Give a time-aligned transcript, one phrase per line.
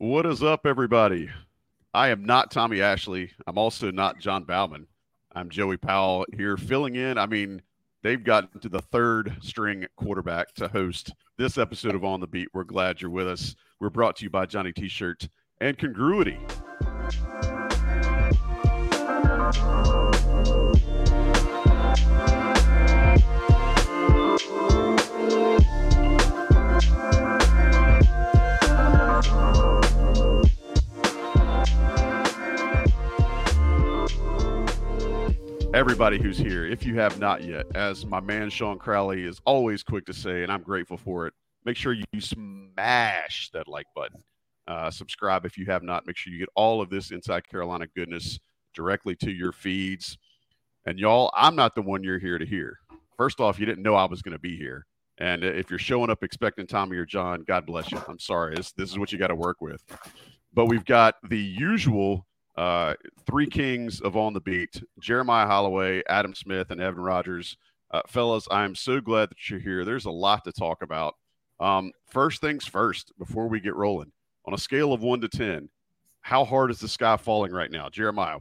[0.00, 1.28] What is up, everybody?
[1.92, 3.32] I am not Tommy Ashley.
[3.48, 4.86] I'm also not John Bauman.
[5.32, 7.18] I'm Joey Powell here filling in.
[7.18, 7.62] I mean,
[8.04, 12.46] they've gotten to the third string quarterback to host this episode of On the Beat.
[12.54, 13.56] We're glad you're with us.
[13.80, 15.28] We're brought to you by Johnny T shirt
[15.60, 16.38] and Congruity.
[35.78, 39.84] Everybody who's here, if you have not yet, as my man Sean Crowley is always
[39.84, 41.34] quick to say, and I'm grateful for it,
[41.64, 44.20] make sure you smash that like button.
[44.66, 46.04] Uh, subscribe if you have not.
[46.04, 48.40] Make sure you get all of this Inside Carolina goodness
[48.74, 50.18] directly to your feeds.
[50.84, 52.80] And y'all, I'm not the one you're here to hear.
[53.16, 54.84] First off, you didn't know I was going to be here.
[55.18, 58.02] And if you're showing up expecting Tommy or John, God bless you.
[58.08, 58.56] I'm sorry.
[58.56, 59.80] This, this is what you got to work with.
[60.52, 62.26] But we've got the usual
[62.58, 67.56] uh, three kings of On the Beat Jeremiah Holloway, Adam Smith, and Evan Rogers.
[67.92, 69.84] Uh, fellas, I am so glad that you're here.
[69.84, 71.14] There's a lot to talk about.
[71.60, 74.10] Um, first things first, before we get rolling,
[74.44, 75.68] on a scale of one to 10,
[76.20, 77.88] how hard is the sky falling right now?
[77.88, 78.38] Jeremiah.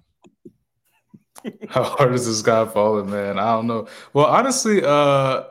[1.69, 3.37] How hard is the sky falling, man?
[3.37, 3.87] I don't know.
[4.13, 5.43] Well, honestly, uh,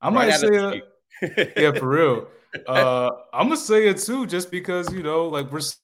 [0.00, 0.82] I Right might out say, the
[1.22, 2.28] uh, yeah, for real.
[2.66, 5.78] Uh, I'm gonna say it too, just because you know, like we're s-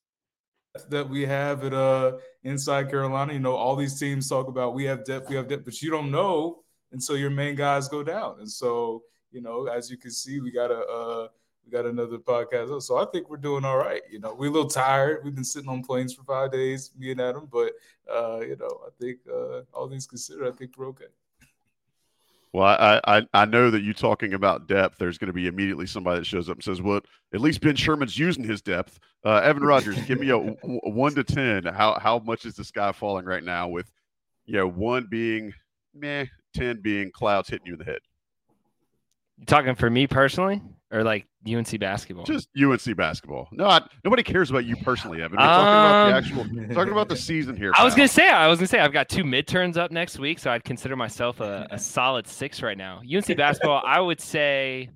[0.91, 2.12] that we have at uh
[2.45, 3.33] inside Carolina.
[3.33, 5.91] You know, all these teams talk about we have depth, we have depth, but you
[5.91, 6.62] don't know
[6.93, 8.37] until your main guys go down.
[8.41, 11.28] And so, you know, as you can see, we got a uh,
[11.65, 12.81] we got another podcast.
[12.83, 14.03] So I think we're doing all right.
[14.11, 15.23] You know, we're a little tired.
[15.25, 17.73] We've been sitting on planes for five days, me and Adam, but
[18.11, 21.07] uh, you know, I think uh, all things considered, I think we're okay.
[22.53, 24.97] Well, I, I I know that you talking about depth.
[24.98, 27.00] There's going to be immediately somebody that shows up and says, "Well,
[27.34, 31.25] at least Ben Sherman's using his depth." Uh, Evan Rogers, give me a, one to
[31.25, 31.64] ten.
[31.64, 33.69] How how much is the sky falling right now?
[33.69, 33.91] With
[34.47, 35.53] you know one being
[35.94, 38.00] meh, ten being clouds hitting you in the head.
[39.36, 42.25] You talking for me personally, or like UNC basketball?
[42.25, 43.49] Just UNC basketball.
[43.53, 45.36] No, I, nobody cares about you personally, Evan.
[45.39, 47.72] We're talking about the Um, actual, talking about the season here.
[47.77, 47.98] I was pal.
[47.98, 50.65] gonna say, I was gonna say, I've got two midterms up next week, so I'd
[50.65, 53.01] consider myself a, a solid six right now.
[53.01, 54.91] UNC basketball, I would say,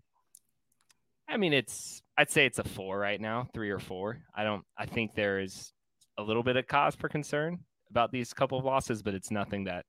[1.29, 4.19] I mean, it's, I'd say it's a four right now, three or four.
[4.35, 5.73] I don't, I think there is
[6.19, 7.59] a little bit of cause for concern
[7.91, 9.85] about these couple of losses, but it's nothing that,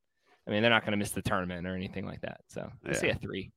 [0.47, 2.41] I mean, they're not gonna miss the tournament or anything like that.
[2.49, 3.51] So I'd say a three.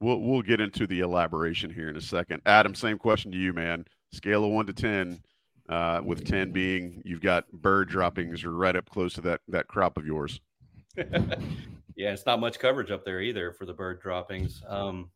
[0.00, 2.42] We'll we'll get into the elaboration here in a second.
[2.44, 3.86] Adam, same question to you, man.
[4.12, 5.20] Scale of one to ten,
[5.68, 9.96] uh, with ten being you've got bird droppings right up close to that that crop
[9.96, 10.40] of yours.
[10.96, 14.62] yeah, it's not much coverage up there either for the bird droppings.
[14.68, 15.10] Um,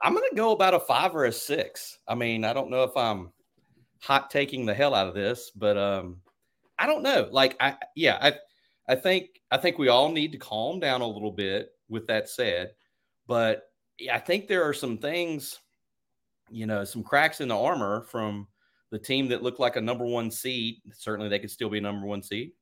[0.00, 1.98] I'm going to go about a five or a six.
[2.06, 3.32] I mean, I don't know if I'm
[4.00, 6.18] hot taking the hell out of this, but um,
[6.78, 7.28] I don't know.
[7.30, 8.34] Like I yeah, I
[8.88, 12.28] I think I think we all need to calm down a little bit with that
[12.28, 12.72] said,
[13.26, 13.64] but
[14.12, 15.58] I think there are some things,
[16.50, 18.46] you know, some cracks in the armor from
[18.90, 20.76] the team that looked like a number one seed.
[20.92, 22.52] Certainly they could still be a number one seed.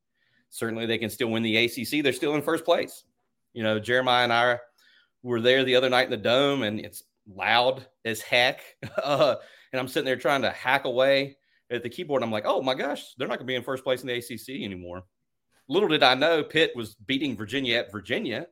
[0.50, 2.02] Certainly they can still win the ACC.
[2.02, 3.04] They're still in first place.
[3.52, 4.58] You know, Jeremiah and I
[5.22, 8.60] were there the other night in the dome and it's loud as heck.
[9.02, 9.36] Uh,
[9.72, 11.36] and I'm sitting there trying to hack away
[11.70, 12.22] at the keyboard.
[12.22, 14.14] I'm like, oh my gosh, they're not going to be in first place in the
[14.14, 15.04] ACC anymore.
[15.68, 18.46] Little did I know Pitt was beating Virginia at Virginia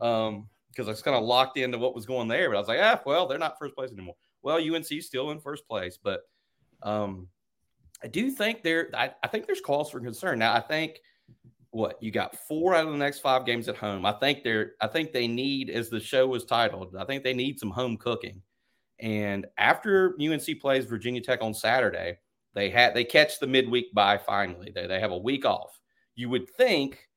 [0.00, 2.50] um, because I was kind of locked into what was going there.
[2.50, 4.16] But I was like, ah, well, they're not first place anymore.
[4.42, 6.20] Well, UNC's still in first place, but
[6.82, 7.28] um,
[8.02, 8.90] I do think there.
[8.94, 10.38] I, I think there's cause for concern.
[10.38, 11.00] Now, I think
[11.70, 14.04] what you got four out of the next five games at home.
[14.04, 14.72] I think they're.
[14.80, 17.96] I think they need, as the show was titled, I think they need some home
[17.96, 18.42] cooking.
[19.00, 22.18] And after UNC plays Virginia Tech on Saturday,
[22.54, 24.70] they had they catch the midweek bye finally.
[24.74, 25.78] They they have a week off.
[26.14, 27.08] You would think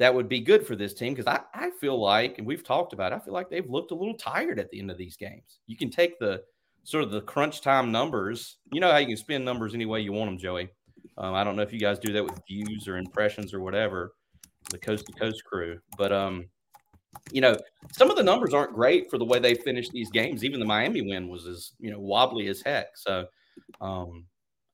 [0.00, 2.94] that would be good for this team because I, I feel like, and we've talked
[2.94, 5.14] about, it, I feel like they've looked a little tired at the end of these
[5.14, 5.60] games.
[5.66, 6.42] You can take the
[6.84, 8.56] sort of the crunch time numbers.
[8.72, 10.70] You know how you can spin numbers any way you want them, Joey.
[11.18, 14.14] Um, I don't know if you guys do that with views or impressions or whatever,
[14.70, 15.78] the coast to coast crew.
[15.98, 16.48] But um,
[17.30, 17.58] you know,
[17.92, 20.44] some of the numbers aren't great for the way they finished these games.
[20.44, 22.96] Even the Miami win was as you know wobbly as heck.
[22.96, 23.26] So
[23.82, 24.24] um,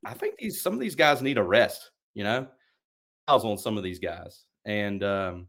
[0.05, 1.91] I think these some of these guys need a rest.
[2.15, 2.47] You know,
[3.27, 5.47] on some of these guys, and um,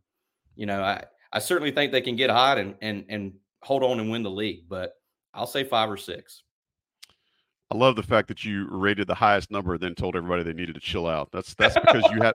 [0.55, 1.03] you know, I
[1.33, 4.31] I certainly think they can get hot and and and hold on and win the
[4.31, 4.69] league.
[4.69, 4.93] But
[5.33, 6.43] I'll say five or six.
[7.69, 10.53] I love the fact that you rated the highest number, and then told everybody they
[10.53, 11.29] needed to chill out.
[11.33, 12.33] That's that's because you had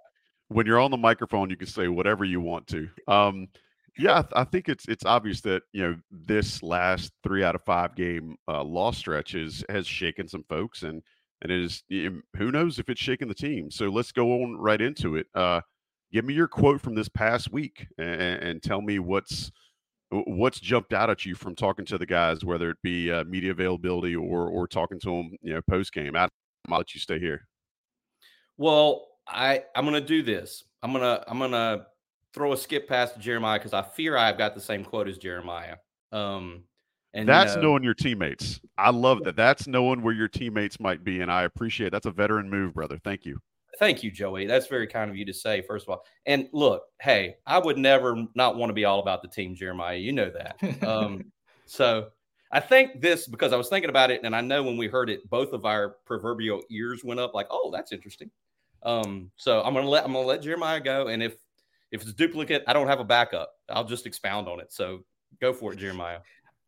[0.49, 2.89] when you're on the microphone, you can say whatever you want to.
[3.09, 3.49] Um,
[3.99, 7.55] yeah, I, th- I, think it's it's obvious that you know this last three out
[7.55, 11.03] of five game uh, loss stretch is, has shaken some folks, and
[11.43, 11.83] and it is
[12.37, 13.71] who knows if it's shaking the team.
[13.71, 15.27] So let's go on right into it.
[15.35, 15.61] Uh,
[16.13, 19.51] give me your quote from this past week, and, and tell me what's
[20.11, 23.51] what's jumped out at you from talking to the guys, whether it be uh, media
[23.51, 26.17] availability or or talking to them, you know, post game.
[26.17, 26.29] I'll
[26.69, 27.47] let you stay here.
[28.57, 30.65] Well, I I'm gonna do this.
[30.83, 31.87] I'm gonna I'm gonna
[32.35, 35.77] throw a skip past Jeremiah because I fear I've got the same quote as Jeremiah.
[36.13, 36.65] Um,
[37.15, 38.61] and that's you know, knowing your teammates.
[38.79, 39.37] I love that.
[39.37, 41.93] That's knowing where your teammates might be, and I appreciate.
[41.93, 42.99] That's a veteran move, brother.
[43.03, 43.39] Thank you.
[43.79, 44.47] Thank you, Joey.
[44.47, 46.05] That's very kind of you to say, first of all.
[46.27, 49.97] And look, hey, I would never not want to be all about the team, Jeremiah.
[49.97, 50.87] You know that.
[50.87, 51.25] Um,
[51.67, 52.09] so
[52.51, 55.09] I think this because I was thinking about it, and I know when we heard
[55.09, 58.31] it, both of our proverbial ears went up, like, "Oh, that's interesting."
[58.83, 61.37] Um, so I'm gonna let I'm gonna let Jeremiah go, and if
[61.93, 63.53] if it's duplicate, I don't have a backup.
[63.71, 64.71] I'll just expound on it.
[64.73, 65.05] So
[65.41, 66.19] go for it, Jeremiah.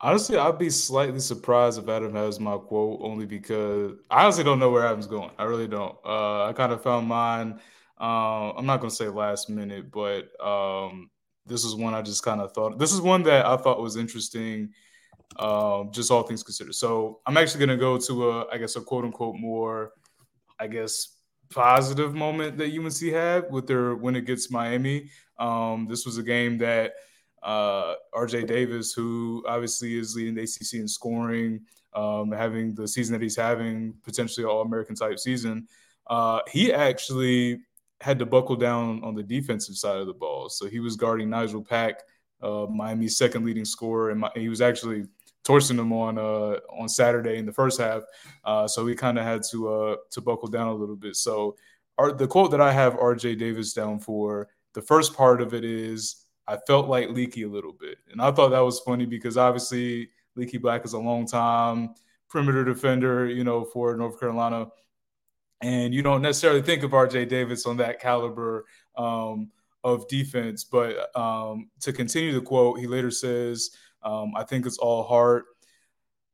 [0.05, 4.59] Honestly, I'd be slightly surprised if Adam has my quote only because I honestly don't
[4.59, 5.31] know where Adam's going.
[5.39, 5.97] I really don't.
[6.05, 7.59] Uh, I kind of found mine.
[7.99, 11.09] Uh, I'm not going to say last minute, but um,
[11.47, 12.79] this is one I just kind of thought.
[12.79, 14.75] This is one that I thought was interesting,
[15.39, 16.75] um, just all things considered.
[16.75, 19.93] So I'm actually going to go to a, I guess, a quote unquote more,
[20.61, 21.17] I guess,
[21.49, 25.09] positive moment that UNC had with their when it gets Miami.
[25.39, 26.93] Um, this was a game that
[27.45, 31.61] uh, RJ Davis, who obviously is leading the ACC in scoring,
[31.95, 35.69] um, having the season that he's having, potentially all American type season,
[36.09, 37.61] uh, he actually
[38.01, 40.49] had to buckle down on the defensive side of the ball.
[40.49, 42.01] So he was guarding Nigel Pack,
[42.43, 45.05] uh, Miami's second leading scorer, and my, he was actually
[45.45, 48.03] torching him on uh, on Saturday in the first half.
[48.45, 51.17] Uh, so he kind of had to uh, to buckle down a little bit.
[51.17, 51.57] So
[51.99, 55.65] our, the quote that I have RJ Davis down for the first part of it
[55.65, 57.99] is I felt like Leaky a little bit.
[58.11, 61.95] And I thought that was funny because obviously Leaky Black is a long time
[62.35, 64.67] perimeter defender, you know, for North Carolina.
[65.61, 68.65] And you don't necessarily think of RJ Davis on that caliber
[68.97, 69.53] um,
[69.85, 70.65] of defense.
[70.65, 73.71] But um, to continue the quote, he later says,
[74.03, 75.45] um, I think it's all heart.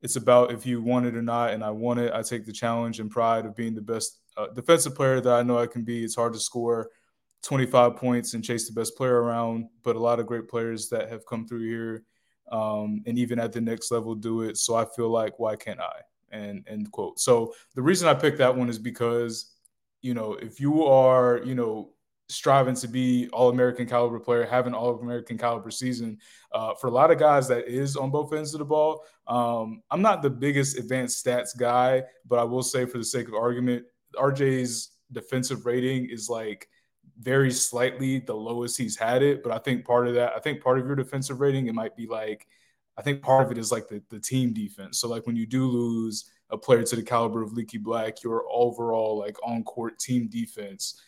[0.01, 1.51] It's about if you want it or not.
[1.51, 2.15] And I want it.
[2.15, 5.43] I take the challenge and pride of being the best uh, defensive player that I
[5.43, 6.03] know I can be.
[6.03, 6.89] It's hard to score
[7.43, 11.09] 25 points and chase the best player around, but a lot of great players that
[11.09, 12.05] have come through here
[12.51, 14.57] um, and even at the next level do it.
[14.57, 16.01] So I feel like, why can't I?
[16.31, 17.19] And end quote.
[17.19, 19.53] So the reason I picked that one is because,
[20.03, 21.93] you know, if you are, you know,
[22.29, 26.19] striving to be all American caliber player, having all American caliber season,
[26.53, 29.05] uh, for a lot of guys that is on both ends of the ball.
[29.27, 33.27] Um, I'm not the biggest advanced stats guy, but I will say for the sake
[33.27, 36.69] of argument, RJ's defensive rating is like
[37.21, 39.43] very slightly the lowest he's had it.
[39.43, 41.97] But I think part of that, I think part of your defensive rating, it might
[41.97, 42.47] be like,
[42.97, 44.99] I think part of it is like the, the team defense.
[44.99, 48.45] So like when you do lose a player to the caliber of Leaky Black, your
[48.51, 51.01] overall like on court team defense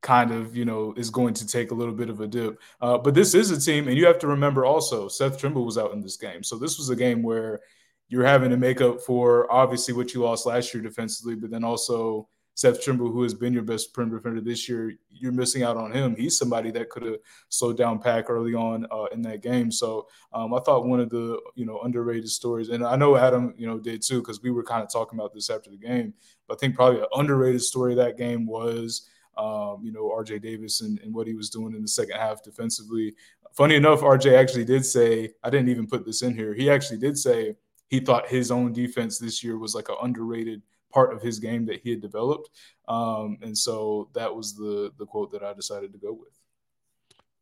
[0.00, 2.60] kind of you know is going to take a little bit of a dip.
[2.80, 5.78] Uh, but this is a team, and you have to remember also Seth Trimble was
[5.78, 7.60] out in this game, so this was a game where
[8.08, 11.64] you're having to make up for obviously what you lost last year defensively, but then
[11.64, 12.28] also
[12.58, 15.92] Seth Trimble, who has been your best perimeter defender this year, you're missing out on
[15.92, 16.16] him.
[16.16, 17.18] He's somebody that could have
[17.50, 19.70] slowed down Pack early on uh, in that game.
[19.70, 23.54] So um, I thought one of the you know underrated stories, and I know Adam
[23.56, 26.14] you know did too because we were kind of talking about this after the game.
[26.48, 29.08] But I think probably an underrated story of that game was.
[29.36, 32.42] Um, you know, RJ Davis and, and what he was doing in the second half
[32.42, 33.14] defensively.
[33.52, 36.54] Funny enough, RJ actually did say, I didn't even put this in here.
[36.54, 37.54] He actually did say
[37.86, 40.60] he thought his own defense this year was like an underrated
[40.92, 42.50] part of his game that he had developed.
[42.88, 46.38] Um, and so that was the the quote that I decided to go with.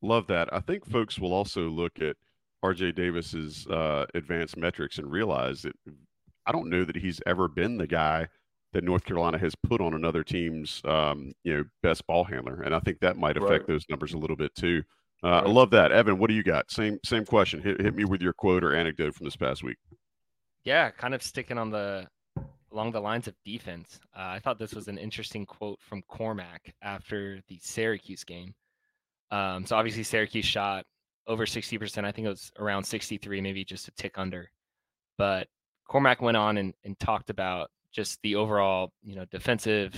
[0.02, 0.52] Love that.
[0.52, 2.16] I think folks will also look at
[2.64, 5.74] RJ Davis's uh, advanced metrics and realize that
[6.46, 8.28] I don't know that he's ever been the guy
[8.72, 12.74] that North Carolina has put on another team's um, you know best ball handler, and
[12.74, 13.66] I think that might affect right.
[13.66, 14.82] those numbers a little bit too.
[15.24, 15.46] Uh, right.
[15.46, 16.18] I love that, Evan.
[16.18, 16.70] What do you got?
[16.70, 17.62] Same same question.
[17.62, 19.78] Hit, hit me with your quote or anecdote from this past week.
[20.64, 22.08] Yeah, kind of sticking on the
[22.76, 23.98] along the lines of defense.
[24.14, 28.54] Uh, I thought this was an interesting quote from Cormac after the Syracuse game.
[29.30, 30.84] Um, so obviously Syracuse shot
[31.26, 32.04] over 60%.
[32.04, 34.50] I think it was around 63, maybe just a tick under.
[35.16, 35.48] But
[35.88, 39.94] Cormac went on and, and talked about just the overall, you know, defensive,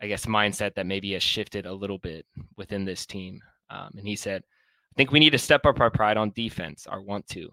[0.00, 2.24] I guess, mindset that maybe has shifted a little bit
[2.56, 3.40] within this team.
[3.70, 6.86] Um, and he said, I think we need to step up our pride on defense,
[6.86, 7.50] our want to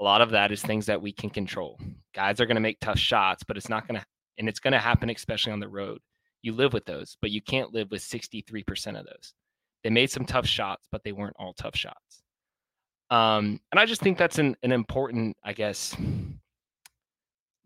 [0.00, 1.78] a lot of that is things that we can control.
[2.14, 4.06] Guys are going to make tough shots, but it's not going to,
[4.38, 5.98] and it's going to happen, especially on the road.
[6.42, 9.34] You live with those, but you can't live with 63% of those.
[9.82, 12.22] They made some tough shots, but they weren't all tough shots.
[13.10, 15.96] Um, and I just think that's an, an important, I guess,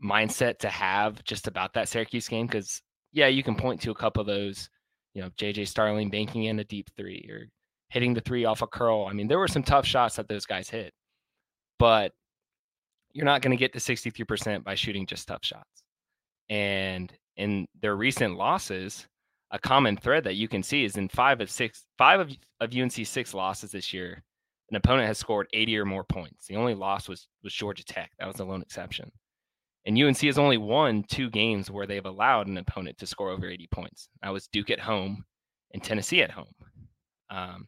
[0.03, 2.49] mindset to have just about that Syracuse game.
[2.49, 2.81] Cause
[3.13, 4.71] yeah, you can point to a couple of those,
[5.15, 7.49] you know, JJ Starling banking in a deep three or
[7.91, 9.07] hitting the three off a curl.
[9.07, 10.95] I mean, there were some tough shots that those guys hit,
[11.79, 12.13] but
[13.13, 15.83] you're not going to get to 63% by shooting just tough shots.
[16.49, 19.07] And in their recent losses,
[19.51, 22.75] a common thread that you can see is in five of six, five of, of
[22.75, 24.23] UNC's six losses this year,
[24.71, 26.47] an opponent has scored 80 or more points.
[26.47, 28.11] The only loss was was Georgia Tech.
[28.19, 29.11] That was the lone exception.
[29.85, 33.47] And UNC has only won two games where they've allowed an opponent to score over
[33.47, 34.09] 80 points.
[34.23, 35.25] That was Duke at home
[35.75, 36.55] and Tennessee at home.
[37.31, 37.67] Um,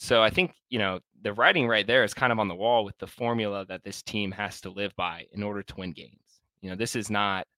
[0.00, 2.84] so I think, you know, the writing right there is kind of on the wall
[2.84, 6.40] with the formula that this team has to live by in order to win games.
[6.60, 7.48] You know, this is not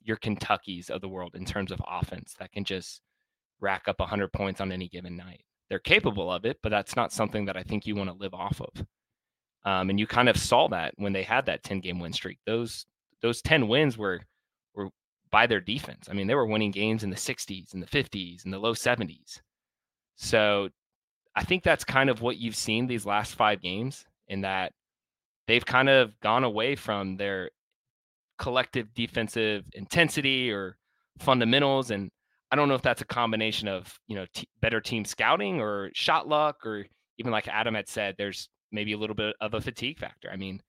[0.00, 3.00] your Kentucky's of the world in terms of offense that can just
[3.58, 5.42] rack up 100 points on any given night.
[5.68, 8.34] They're capable of it, but that's not something that I think you want to live
[8.34, 8.86] off of.
[9.64, 12.38] Um, and you kind of saw that when they had that 10 game win streak.
[12.46, 12.86] Those
[13.20, 14.20] those 10 wins were
[14.74, 14.90] were
[15.32, 16.06] by their defense.
[16.08, 18.74] I mean, they were winning games in the 60s and the 50s and the low
[18.74, 19.40] 70s.
[20.14, 20.68] So
[21.38, 24.72] I think that's kind of what you've seen these last five games in that
[25.46, 27.50] they've kind of gone away from their
[28.38, 30.76] collective defensive intensity or
[31.20, 31.92] fundamentals.
[31.92, 32.10] And
[32.50, 35.90] I don't know if that's a combination of, you know, t- better team scouting or
[35.94, 36.86] shot luck, or
[37.18, 40.30] even like Adam had said, there's maybe a little bit of a fatigue factor.
[40.32, 40.60] I mean,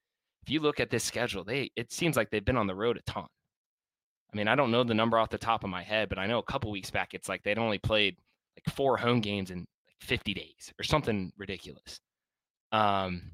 [0.43, 2.97] if you look at this schedule, they it seems like they've been on the road
[2.97, 3.25] a ton.
[4.31, 6.27] I mean, I don't know the number off the top of my head, but I
[6.27, 8.17] know a couple weeks back it's like they'd only played
[8.55, 9.65] like four home games in
[10.01, 11.99] 50 days or something ridiculous.
[12.71, 13.31] Um,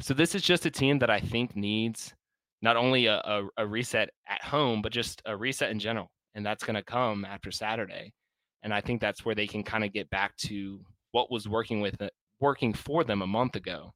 [0.00, 2.14] so this is just a team that I think needs
[2.62, 6.10] not only a, a, a reset at home, but just a reset in general.
[6.34, 8.12] And that's going to come after Saturday.
[8.62, 10.80] And I think that's where they can kind of get back to
[11.12, 11.96] what was working with
[12.40, 13.92] working for them a month ago.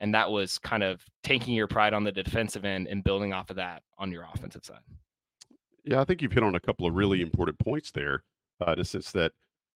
[0.00, 3.50] And that was kind of taking your pride on the defensive end and building off
[3.50, 4.80] of that on your offensive side.
[5.84, 8.22] Yeah, I think you've hit on a couple of really important points there.
[8.60, 9.32] Uh, in the sense that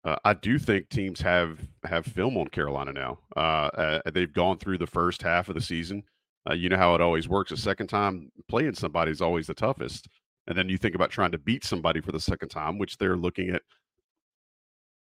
[0.05, 3.19] uh, I do think teams have have film on Carolina now.
[3.35, 6.03] Uh, uh, they've gone through the first half of the season.
[6.49, 7.51] Uh, you know how it always works.
[7.51, 10.09] The second time playing somebody is always the toughest,
[10.47, 13.17] and then you think about trying to beat somebody for the second time, which they're
[13.17, 13.61] looking at.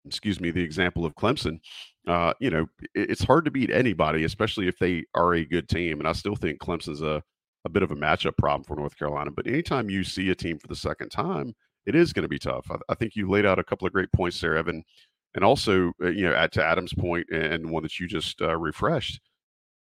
[0.04, 1.60] Excuse me, the example of Clemson.
[2.06, 5.68] Uh, you know, it, it's hard to beat anybody, especially if they are a good
[5.68, 5.98] team.
[5.98, 7.22] And I still think Clemson's a
[7.64, 9.30] a bit of a matchup problem for North Carolina.
[9.30, 11.54] But anytime you see a team for the second time,
[11.88, 12.66] it is going to be tough.
[12.70, 14.84] I, I, think you laid out a couple of great points there, Evan,
[15.34, 18.56] and also uh, you know add to Adam's point and one that you just uh,
[18.56, 19.20] refreshed.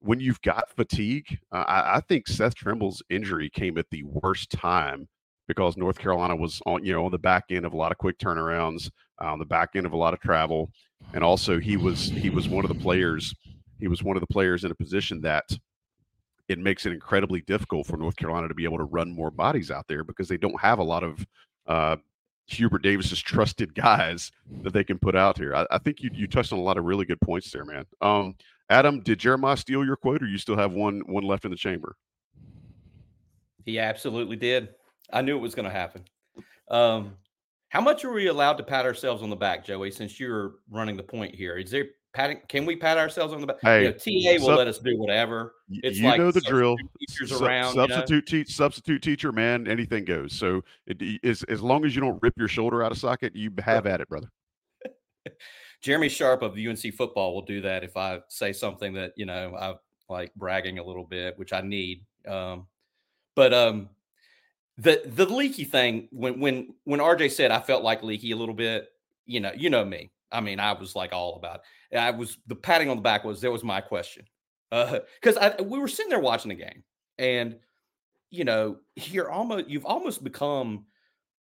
[0.02, 4.52] When you've got fatigue, uh, I, I, think Seth Trimble's injury came at the worst
[4.52, 5.08] time
[5.48, 7.98] because North Carolina was on you know on the back end of a lot of
[7.98, 10.70] quick turnarounds, uh, on the back end of a lot of travel,
[11.14, 13.34] and also he was he was one of the players.
[13.80, 15.46] He was one of the players in a position that
[16.48, 19.72] it makes it incredibly difficult for North Carolina to be able to run more bodies
[19.72, 21.25] out there because they don't have a lot of
[21.68, 21.98] uh,
[22.48, 24.32] Hubert Davis's trusted guys
[24.62, 25.56] that they can put out here.
[25.56, 27.86] I, I, think you you touched on a lot of really good points there, man.
[28.02, 28.36] Um,
[28.70, 31.58] Adam, did Jeremiah steal your quote, or you still have one one left in the
[31.58, 31.96] chamber?
[33.66, 34.70] He absolutely did.
[35.12, 36.04] I knew it was going to happen.
[36.70, 37.16] Um,
[37.70, 39.92] how much are we allowed to pat ourselves on the back, Joey?
[39.92, 42.40] Since you're running the point here, is there patting?
[42.48, 43.58] Can we pat ourselves on the back?
[43.62, 45.56] Hey, you know, TA will sub, let us do whatever.
[45.70, 46.78] It's you like know the drill.
[47.00, 48.44] Teachers around, substitute you know?
[48.44, 50.34] teach, substitute teacher, man, anything goes.
[50.34, 53.52] So it is as long as you don't rip your shoulder out of socket, you
[53.60, 54.32] have at it, brother.
[55.82, 59.56] Jeremy Sharp of UNC football will do that if I say something that you know
[59.56, 59.76] I
[60.10, 62.06] like bragging a little bit, which I need.
[62.28, 62.68] Um,
[63.36, 63.90] but um,
[64.78, 68.56] the the Leaky thing when when when RJ said I felt like Leaky a little
[68.56, 68.90] bit,
[69.26, 70.12] you know, you know me.
[70.32, 71.98] I mean, I was like all about it.
[71.98, 74.25] I was the patting on the back was there was my question.
[74.72, 76.84] Uh because I we were sitting there watching the game
[77.17, 77.58] and
[78.32, 80.86] you know, you're almost you've almost become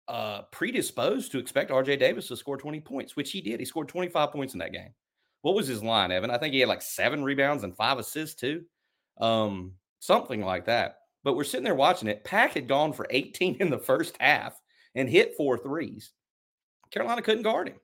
[0.08, 3.60] uh predisposed to expect RJ Davis to score 20 points, which he did.
[3.60, 4.94] He scored 25 points in that game.
[5.42, 6.32] What was his line, Evan?
[6.32, 8.64] I think he had like seven rebounds and five assists too.
[9.20, 10.98] Um, something like that.
[11.24, 12.24] But we're sitting there watching it.
[12.24, 14.60] Pack had gone for 18 in the first half
[14.96, 16.12] and hit four threes.
[16.92, 17.76] Carolina couldn't guard him.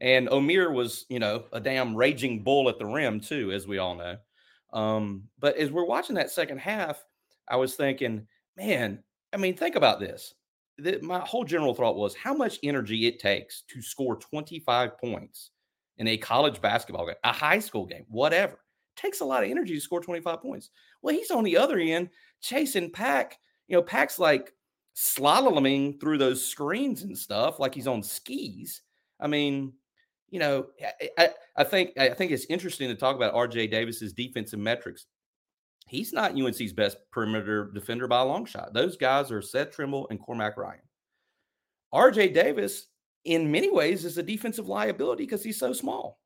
[0.00, 3.78] And Omier was, you know, a damn raging bull at the rim, too, as we
[3.78, 4.16] all know.
[4.72, 7.04] Um, but as we're watching that second half,
[7.48, 8.26] I was thinking,
[8.56, 9.02] man,
[9.32, 10.34] I mean, think about this.
[10.78, 15.50] The, my whole general thought was how much energy it takes to score 25 points
[15.98, 18.54] in a college basketball game, a high school game, whatever.
[18.54, 20.70] It takes a lot of energy to score 25 points.
[21.02, 22.08] Well, he's on the other end
[22.40, 23.38] chasing Pack.
[23.68, 24.54] You know, Pack's like
[24.96, 28.82] slaloming through those screens and stuff like he's on skis.
[29.20, 29.74] I mean,
[30.30, 30.66] you know,
[31.18, 35.06] I, I think I think it's interesting to talk about RJ Davis's defensive metrics.
[35.86, 38.72] He's not UNC's best perimeter defender by a long shot.
[38.72, 40.80] Those guys are Seth Trimble and Cormac Ryan.
[41.92, 42.86] RJ Davis,
[43.24, 46.20] in many ways, is a defensive liability because he's so small.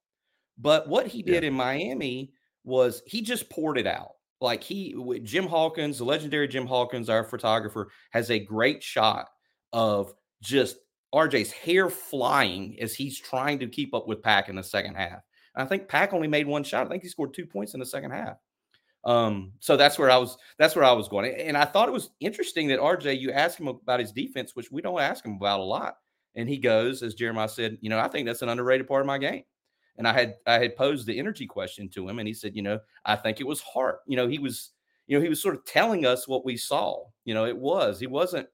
[0.59, 1.49] But what he did yeah.
[1.49, 4.13] in Miami was he just poured it out.
[4.41, 9.29] Like he, Jim Hawkins, the legendary Jim Hawkins, our photographer, has a great shot
[9.73, 10.13] of
[10.43, 10.77] just
[11.15, 15.21] RJ's hair flying as he's trying to keep up with Pack in the second half.
[15.55, 16.87] And I think Pack only made one shot.
[16.87, 18.37] I think he scored two points in the second half.
[19.05, 20.37] Um, so that's where I was.
[20.59, 21.33] That's where I was going.
[21.35, 24.73] And I thought it was interesting that RJ, you ask him about his defense, which
[24.73, 25.99] we don't ask him about a lot,
[26.35, 29.07] and he goes, as Jeremiah said, you know, I think that's an underrated part of
[29.07, 29.45] my game.
[29.97, 32.63] And I had I had posed the energy question to him, and he said, you
[32.63, 34.01] know, I think it was heart.
[34.07, 34.71] You know, he was,
[35.07, 37.05] you know, he was sort of telling us what we saw.
[37.25, 38.49] You know, it was he wasn't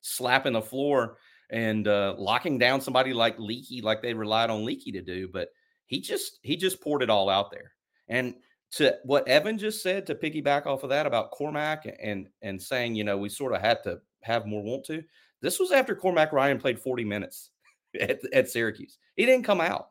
[0.00, 1.18] slapping the floor
[1.50, 5.48] and uh, locking down somebody like Leaky, like they relied on Leaky to do, but
[5.86, 7.72] he just he just poured it all out there.
[8.08, 8.34] And
[8.72, 12.94] to what Evan just said, to piggyback off of that about Cormac and and saying,
[12.94, 15.02] you know, we sort of had to have more want to.
[15.40, 17.50] This was after Cormac Ryan played 40 minutes
[18.00, 18.98] at, at Syracuse.
[19.16, 19.88] He didn't come out.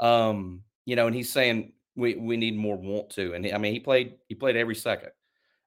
[0.00, 3.34] Um, you know, and he's saying we we need more want to.
[3.34, 5.10] And he, I mean, he played he played every second.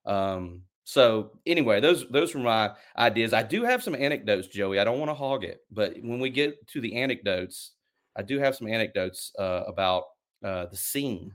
[0.06, 3.34] Um, so anyway, those those were my ideas.
[3.34, 4.78] I do have some anecdotes, Joey.
[4.78, 7.72] I don't want to hog it, but when we get to the anecdotes,
[8.16, 10.04] I do have some anecdotes uh, about
[10.42, 11.34] uh, the scene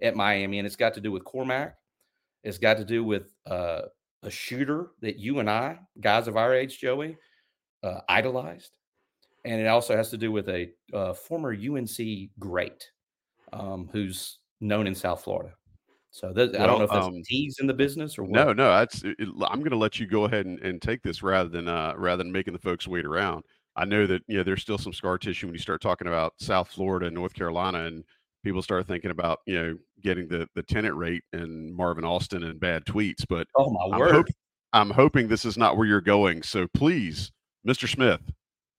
[0.00, 1.74] at Miami, and it's got to do with Cormac.
[2.44, 3.82] It's got to do with uh,
[4.22, 7.16] a shooter that you and I, guys of our age, Joey,
[7.82, 8.70] uh, idolized
[9.44, 12.90] and it also has to do with a uh, former UNC great
[13.52, 15.54] um, who's known in South Florida.
[16.14, 18.32] So well, I don't know if that's um, tease in the business or what.
[18.32, 18.70] No, no.
[18.70, 21.68] That's it, I'm going to let you go ahead and, and take this rather than
[21.68, 23.42] uh, rather than making the folks wait around.
[23.76, 26.34] I know that you know there's still some scar tissue when you start talking about
[26.38, 28.04] South Florida and North Carolina, and
[28.44, 32.60] people start thinking about you know getting the the tenant rate and Marvin Austin and
[32.60, 33.24] bad tweets.
[33.28, 34.26] But oh my I'm word, hope,
[34.72, 36.44] I'm hoping this is not where you're going.
[36.44, 37.32] So please,
[37.66, 37.88] Mr.
[37.92, 38.20] Smith,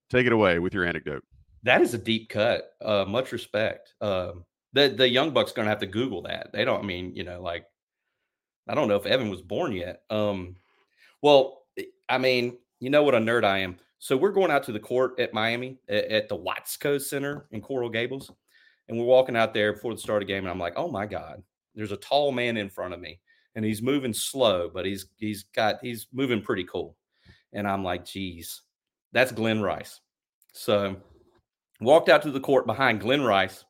[0.10, 1.24] Take it away with your anecdote.
[1.64, 2.74] That is a deep cut.
[2.82, 3.94] Uh, much respect.
[4.02, 6.52] Um, the the young bucks to have to Google that.
[6.54, 6.84] They don't.
[6.84, 7.66] I mean, you know, like
[8.68, 10.02] I don't know if Evan was born yet.
[10.10, 10.58] Um,
[11.22, 11.64] well,
[12.10, 13.78] I mean, you know what a nerd I am.
[14.00, 17.62] So we're going out to the court at Miami at, at the Watsco Center in
[17.62, 18.32] Coral Gables,
[18.90, 20.90] and we're walking out there before the start of the game, and I'm like, oh
[20.90, 21.42] my god,
[21.74, 23.20] there's a tall man in front of me,
[23.56, 26.98] and he's moving slow, but he's he's got he's moving pretty cool,
[27.54, 28.62] and I'm like, geez,
[29.14, 30.02] that's Glen Rice.
[30.52, 30.98] So
[31.80, 33.64] walked out to the court behind Glen Rice,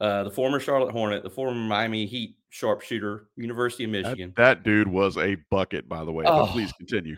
[0.00, 4.32] uh, the former Charlotte Hornet, the former Miami Heat sharpshooter, University of Michigan.
[4.36, 6.24] That, that dude was a bucket, by the way.
[6.26, 6.46] Oh.
[6.46, 7.16] please continue.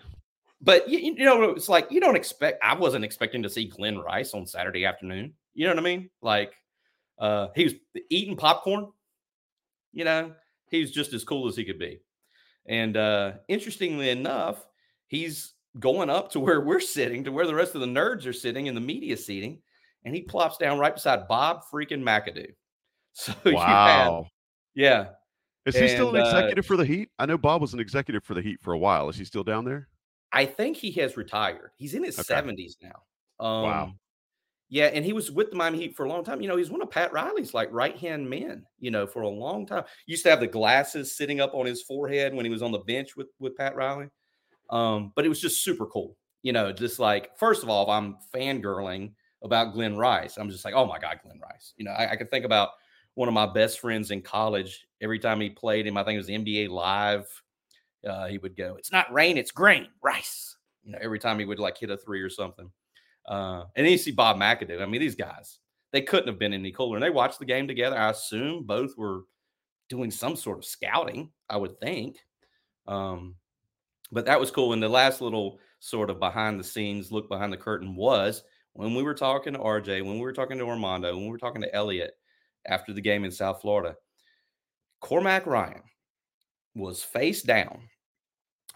[0.61, 2.63] But you, you know, it's like you don't expect.
[2.63, 5.35] I wasn't expecting to see Glen Rice on Saturday afternoon.
[5.55, 6.11] You know what I mean?
[6.21, 6.55] Like
[7.19, 7.75] uh, he was
[8.11, 8.87] eating popcorn.
[9.93, 10.33] You know,
[10.71, 12.01] he was just as cool as he could be.
[12.67, 14.65] And uh, interestingly enough,
[15.09, 18.33] he's going up to where we're sitting, to where the rest of the nerds are
[18.33, 19.63] sitting in the media seating,
[20.05, 22.53] and he plops down right beside Bob freaking McAdoo.
[23.15, 24.31] So wow, had,
[24.75, 25.07] yeah.
[25.67, 27.11] Is he still an uh, executive uh, for the Heat?
[27.19, 29.09] I know Bob was an executive for the Heat for a while.
[29.11, 29.89] Is he still down there?
[30.33, 31.73] I think he has retired.
[31.77, 32.35] He's in his okay.
[32.35, 33.45] 70s now.
[33.45, 33.93] Um, wow.
[34.71, 36.41] Yeah, and he was with the Miami Heat for a long time.
[36.41, 38.65] You know, he's one of Pat Riley's like right hand men.
[38.79, 39.85] You know, for a long time.
[40.07, 42.79] Used to have the glasses sitting up on his forehead when he was on the
[42.79, 44.09] bench with with Pat Riley.
[44.71, 46.17] Um, but it was just super cool.
[46.43, 50.39] You know, just like first of all, if I'm fangirling about Glen Rice.
[50.39, 51.75] I'm just like, oh my god, Glen Rice.
[51.77, 52.71] You know, I, I can think about
[53.15, 54.87] one of my best friends in college.
[55.01, 57.27] Every time he played him, I think it was NBA Live.
[58.07, 61.45] Uh, he would go, "It's not rain, it's grain, rice." You know, every time he
[61.45, 62.71] would like hit a three or something.
[63.27, 64.83] Uh, and then you see Bob McAdoo.
[64.83, 65.59] I mean, these guys,
[65.93, 66.97] they couldn't have been any cooler.
[66.97, 67.97] And they watched the game together.
[67.97, 69.23] I assume both were
[69.89, 72.19] doing some sort of scouting, I would think.
[72.89, 73.37] Um,
[74.11, 74.73] but that was cool.
[74.73, 78.95] And the last little sort of behind the scenes look behind the curtain was when
[78.95, 81.63] we were talking to RJ, when we were talking to Armando, when we were talking
[81.63, 82.15] to Elliot
[82.67, 83.97] after the game in South Florida,
[85.01, 85.83] Cormac Ryan
[86.75, 87.81] was face down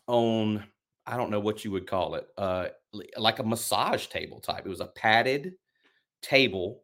[0.06, 0.64] on
[1.06, 2.66] I don't know what you would call it, uh,
[3.16, 4.66] like a massage table type.
[4.66, 5.52] It was a padded
[6.20, 6.82] table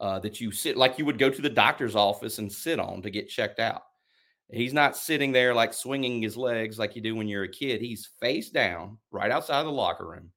[0.00, 3.02] uh, that you sit like you would go to the doctor's office and sit on
[3.02, 3.82] to get checked out.
[4.50, 7.80] He's not sitting there like swinging his legs like you do when you're a kid.
[7.80, 10.30] He's face down right outside the locker room,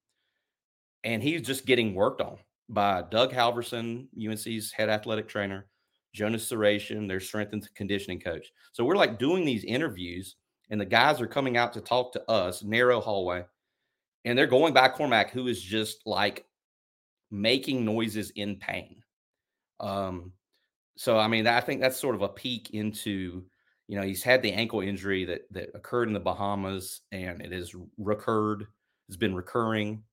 [1.03, 2.37] and he's just getting worked on
[2.67, 5.67] by Doug Halverson, UNC's head athletic trainer,
[6.13, 8.51] Jonas Sahratian, their strength and conditioning coach.
[8.71, 10.35] So we're like doing these interviews
[10.69, 13.43] and the guys are coming out to talk to us, narrow hallway,
[14.25, 16.45] and they're going by Cormac, who is just like
[17.31, 19.03] making noises in pain.
[19.79, 20.31] Um,
[20.95, 23.43] so I mean, I think that's sort of a peek into,
[23.87, 27.51] you know, he's had the ankle injury that that occurred in the Bahamas, and it
[27.51, 28.67] has recurred,
[29.07, 30.03] has been recurring.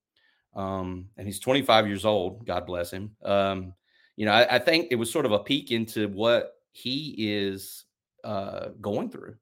[0.53, 2.45] Um, and he's 25 years old.
[2.45, 3.15] God bless him.
[3.23, 3.73] Um,
[4.21, 7.85] you know, I, I think it was sort of a peek into what he is
[8.23, 9.33] uh, going through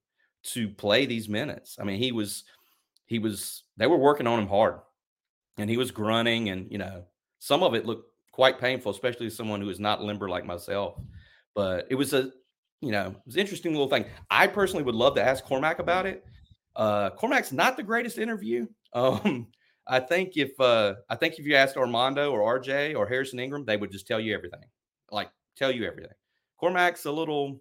[0.43, 1.75] to play these minutes.
[1.81, 2.45] I mean, he was
[3.05, 4.79] he was they were working on him hard
[5.57, 7.03] and he was grunting and you know,
[7.39, 10.97] some of it looked quite painful, especially someone who is not limber like myself.
[11.55, 12.31] But it was a
[12.79, 14.05] you know, it was interesting little thing.
[14.31, 16.23] I personally would love to ask Cormac about it.
[16.77, 18.65] Uh Cormac's not the greatest interview.
[18.93, 19.47] Um
[19.89, 23.65] I think if uh I think if you asked Armando or RJ or Harrison Ingram,
[23.65, 24.63] they would just tell you everything.
[25.11, 26.13] Like tell you everything.
[26.57, 27.59] Cormac's a little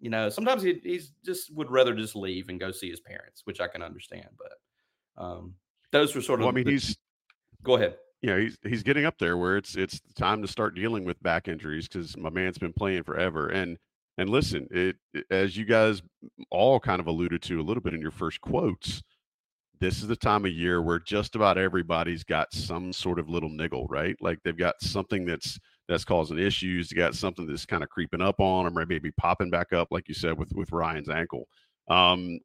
[0.00, 3.42] you know, sometimes he he's just would rather just leave and go see his parents,
[3.44, 4.28] which I can understand.
[4.38, 5.54] But um,
[5.92, 6.44] those were sort of.
[6.44, 6.96] Well, I mean, the, he's.
[7.62, 7.96] Go ahead.
[8.20, 11.48] Yeah, he's he's getting up there where it's it's time to start dealing with back
[11.48, 13.48] injuries because my man's been playing forever.
[13.48, 13.78] And
[14.18, 14.96] and listen, it
[15.30, 16.02] as you guys
[16.50, 19.02] all kind of alluded to a little bit in your first quotes,
[19.84, 23.50] this is the time of year where just about everybody's got some sort of little
[23.50, 24.16] niggle, right?
[24.20, 26.90] Like they've got something that's that's causing issues.
[26.90, 29.88] You got something that's kind of creeping up on, them, or maybe popping back up,
[29.90, 31.48] like you said with with Ryan's ankle.
[31.88, 32.40] Um,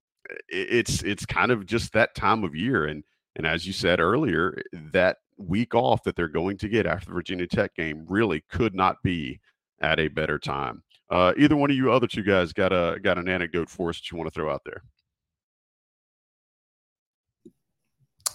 [0.49, 3.05] it, it's it's kind of just that time of year, and
[3.37, 7.13] and as you said earlier, that week off that they're going to get after the
[7.13, 9.39] Virginia Tech game really could not be
[9.79, 10.83] at a better time.
[11.09, 13.99] Uh, either one of you other two guys got a got an anecdote for us
[13.99, 14.83] that you want to throw out there?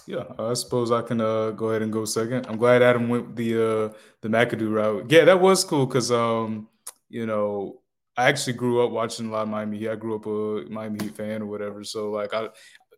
[0.07, 2.45] Yeah, I suppose I can uh, go ahead and go second.
[2.47, 5.09] I'm glad Adam went the uh, the McAdoo route.
[5.09, 6.67] Yeah, that was cool because um,
[7.09, 7.81] you know
[8.15, 9.89] I actually grew up watching a lot of Miami Heat.
[9.89, 11.83] I grew up a Miami Heat fan or whatever.
[11.83, 12.49] So like I,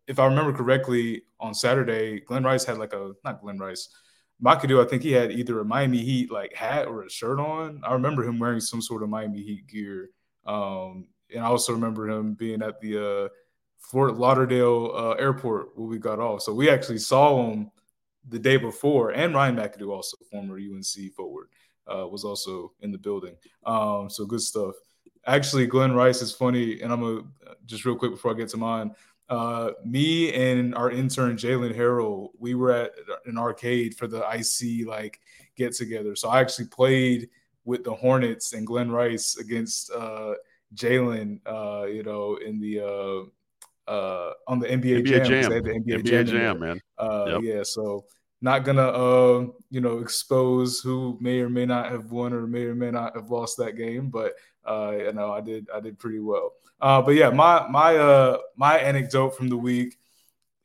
[0.07, 3.87] if I remember correctly, on Saturday, Glen Rice had like a not Glen Rice,
[4.43, 4.85] McAdoo.
[4.85, 7.81] I think he had either a Miami Heat like hat or a shirt on.
[7.85, 10.09] I remember him wearing some sort of Miami Heat gear.
[10.45, 13.27] Um, and I also remember him being at the uh,
[13.79, 16.41] Fort Lauderdale uh, airport where we got off.
[16.41, 17.71] So we actually saw him
[18.27, 21.47] the day before, and Ryan McAdoo, also former UNC forward,
[21.87, 23.35] uh, was also in the building.
[23.65, 24.75] Um, so good stuff.
[25.25, 27.21] Actually, Glen Rice is funny, and I'm gonna
[27.65, 28.93] just real quick before I get to mine.
[29.29, 32.91] Uh, me and our intern Jalen Harrell, we were at
[33.25, 35.19] an arcade for the IC like
[35.57, 36.15] get together.
[36.15, 37.29] So I actually played
[37.65, 40.35] with the Hornets and Glen Rice against uh,
[40.75, 43.27] Jalen, uh, you know, in the
[43.87, 45.25] uh, on the NBA, NBA Jam.
[45.25, 45.51] Jam.
[45.51, 46.81] The NBA, NBA Jam, Jam man.
[46.97, 47.41] Uh, yep.
[47.43, 48.05] Yeah, so
[48.41, 52.63] not gonna uh, you know expose who may or may not have won or may
[52.63, 54.33] or may not have lost that game, but
[54.67, 56.53] uh, you know I did I did pretty well.
[56.79, 59.97] Uh, but yeah, my my uh my anecdote from the week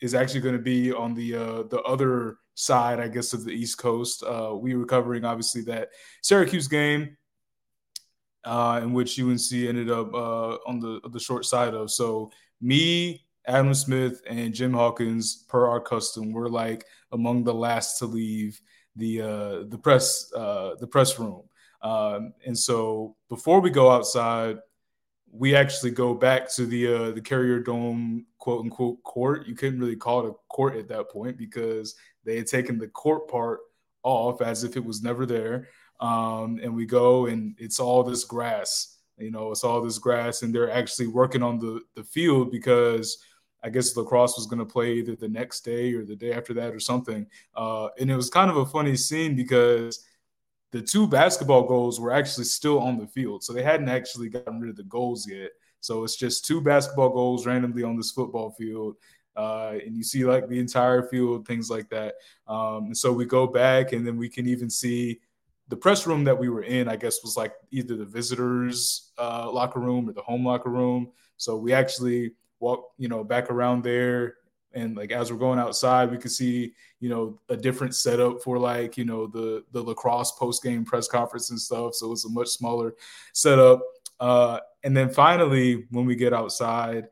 [0.01, 3.53] is actually going to be on the uh, the other side, I guess, of the
[3.53, 4.23] East Coast.
[4.23, 5.89] Uh, we were covering obviously that
[6.23, 7.17] Syracuse game,
[8.45, 11.91] uh, in which UNC ended up uh, on the the short side of.
[11.91, 12.31] So
[12.63, 18.07] me, Adam Smith and Jim Hawkins, per our custom, were like among the last to
[18.07, 18.61] leave
[18.97, 21.43] the uh, the press uh, the press room.
[21.83, 24.59] Um, and so before we go outside,
[25.33, 29.47] we actually go back to the uh, the Carrier Dome quote unquote court.
[29.47, 32.89] You couldn't really call it a court at that point because they had taken the
[32.89, 33.61] court part
[34.05, 35.69] off as if it was never there.
[36.01, 38.99] Um, and we go and it's all this grass.
[39.23, 43.19] You know, it's all this grass, and they're actually working on the the field because
[43.63, 46.53] I guess lacrosse was going to play either the next day or the day after
[46.55, 47.27] that or something.
[47.55, 50.05] Uh, and it was kind of a funny scene because
[50.73, 53.45] the two basketball goals were actually still on the field.
[53.45, 55.51] So they hadn't actually gotten rid of the goals yet.
[55.81, 58.97] So it's just two basketball goals randomly on this football field.
[59.37, 62.15] Uh, and you see like the entire field, things like that.
[62.49, 65.21] Um, and so we go back and then we can even see
[65.73, 69.51] the press room that we were in, I guess, was like either the visitors' uh,
[69.51, 71.13] locker room or the home locker room.
[71.39, 74.35] So we actually walk, you know, back around there.
[74.75, 78.59] And like as we're going outside, we could see, you know, a different setup for
[78.59, 81.95] like, you know, the the lacrosse post game press conference and stuff.
[81.95, 82.93] So it's a much smaller
[83.33, 83.81] setup.
[84.21, 87.09] Uh, and then finally, when we get outside,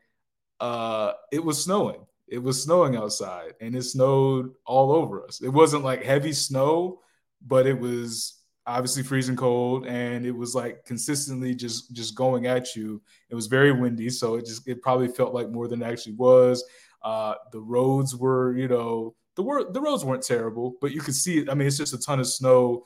[0.61, 2.05] uh, it was snowing.
[2.29, 5.41] It was snowing outside, and it snowed all over us.
[5.41, 7.01] It wasn't like heavy snow,
[7.41, 8.37] but it was
[8.77, 13.03] obviously freezing cold and it was like consistently just just going at you.
[13.29, 16.15] It was very windy so it just it probably felt like more than it actually
[16.15, 16.65] was.
[17.03, 21.15] Uh the roads were you know the word the roads weren't terrible but you could
[21.15, 22.85] see it i mean it's just a ton of snow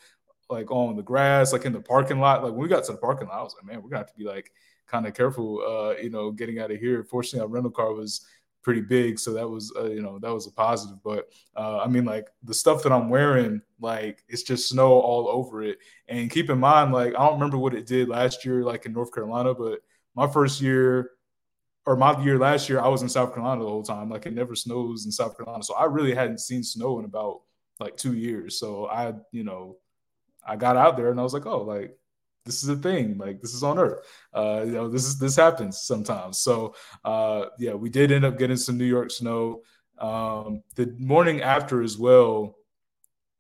[0.50, 2.42] like on the grass like in the parking lot.
[2.42, 4.12] Like when we got to the parking lot i was like man we're gonna have
[4.12, 4.52] to be like
[4.86, 7.04] kind of careful uh you know getting out of here.
[7.04, 8.24] Fortunately our rental car was
[8.64, 11.86] pretty big so that was uh, you know that was a positive but uh, i
[11.86, 16.30] mean like the stuff that i'm wearing like it's just snow all over it and
[16.30, 19.12] keep in mind like i don't remember what it did last year like in north
[19.12, 19.80] carolina but
[20.14, 21.10] my first year
[21.84, 24.32] or my year last year i was in south carolina the whole time like it
[24.32, 27.42] never snows in south carolina so i really hadn't seen snow in about
[27.80, 29.76] like two years so i you know
[30.46, 31.96] i got out there and i was like oh like
[32.44, 34.00] this is a thing like this is on earth.
[34.34, 36.38] Uh you know this is this happens sometimes.
[36.38, 39.62] So uh yeah we did end up getting some new york snow.
[39.98, 42.56] Um the morning after as well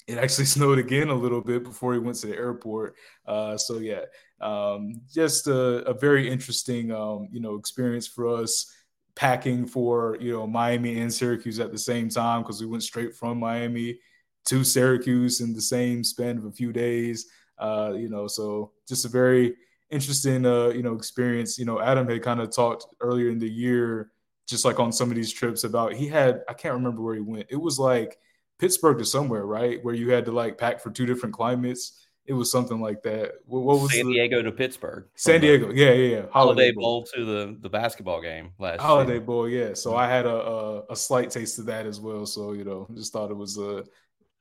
[0.06, 2.96] it actually snowed again a little bit before he went to the airport.
[3.26, 4.04] Uh so yeah
[4.40, 8.72] um just a, a very interesting um you know experience for us
[9.14, 13.14] packing for you know miami and syracuse at the same time because we went straight
[13.14, 13.96] from miami
[14.44, 17.26] to syracuse in the same span of a few days
[17.58, 19.54] uh, you know, so just a very
[19.90, 21.58] interesting, uh, you know, experience.
[21.58, 24.10] You know, Adam had kind of talked earlier in the year,
[24.46, 27.20] just like on some of these trips about he had, I can't remember where he
[27.20, 27.46] went.
[27.48, 28.18] It was like
[28.58, 29.82] Pittsburgh to somewhere, right?
[29.84, 32.00] Where you had to like pack for two different climates.
[32.26, 33.32] It was something like that.
[33.44, 35.06] What, what was San the, Diego to Pittsburgh?
[35.14, 36.16] San Diego, yeah, yeah, yeah.
[36.30, 36.82] Holiday, Holiday Bowl.
[36.82, 37.06] Bowl.
[37.14, 39.20] to the the basketball game last Holiday year.
[39.20, 39.74] Bowl, yeah.
[39.74, 42.24] So I had a, a, a slight taste of that as well.
[42.24, 43.84] So you know, just thought it was a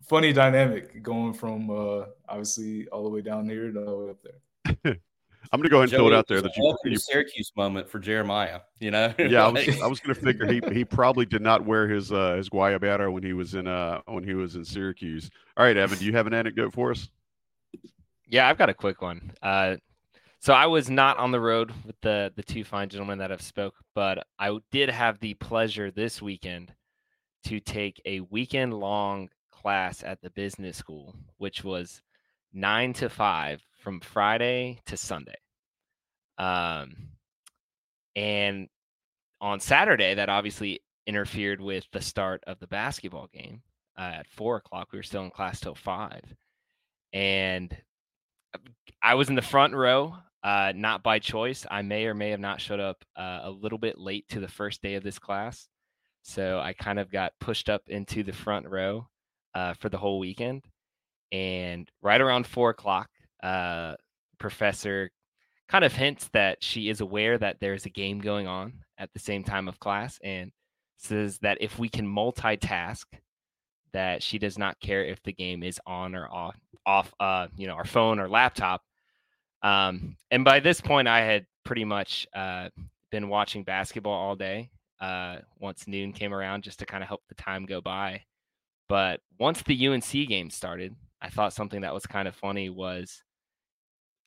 [0.07, 4.11] funny dynamic going from uh, obviously all the way down here to all the way
[4.11, 4.99] up there.
[5.51, 7.51] I'm going to go ahead and Joey, throw it out there that you, you Syracuse
[7.55, 8.61] moment for Jeremiah.
[8.79, 9.67] You know, yeah, like...
[9.67, 12.35] I was, I was going to figure he he probably did not wear his uh,
[12.35, 15.29] his guayabera when he was in uh when he was in Syracuse.
[15.57, 17.09] All right, Evan, do you have an anecdote for us?
[18.27, 19.31] Yeah, I've got a quick one.
[19.43, 19.75] Uh,
[20.39, 23.41] so I was not on the road with the the two fine gentlemen that have
[23.41, 26.73] spoke, but I did have the pleasure this weekend
[27.45, 29.29] to take a weekend long
[29.63, 32.02] class at the business school, which was
[32.54, 35.38] nine to five from Friday to Sunday.
[36.38, 36.93] Um,
[38.15, 38.67] and
[39.41, 43.62] on Saturday, that obviously interfered with the start of the basketball game
[43.97, 44.89] uh, at four o'clock.
[44.91, 46.23] We were still in class till five.
[47.12, 47.76] And
[48.54, 48.60] uh,
[49.02, 51.65] I was in the front row, uh, not by choice.
[51.71, 54.47] I may or may have not showed up uh, a little bit late to the
[54.47, 55.67] first day of this class.
[56.21, 59.08] So I kind of got pushed up into the front row
[59.55, 60.63] uh, for the whole weekend.
[61.31, 63.09] And right around four o'clock,
[63.41, 63.95] uh,
[64.37, 65.11] professor
[65.67, 69.19] kind of hints that she is aware that there's a game going on at the
[69.19, 70.51] same time of class and
[70.97, 73.05] says that if we can multitask,
[73.91, 77.67] that she does not care if the game is on or off, off, uh, you
[77.67, 78.81] know, our phone or laptop.
[79.61, 82.69] Um, and by this point, I had pretty much uh,
[83.11, 84.69] been watching basketball all day.
[84.99, 88.21] Uh, once noon came around, just to kind of help the time go by.
[88.89, 93.24] But once the UNC game started, I thought something that was kind of funny was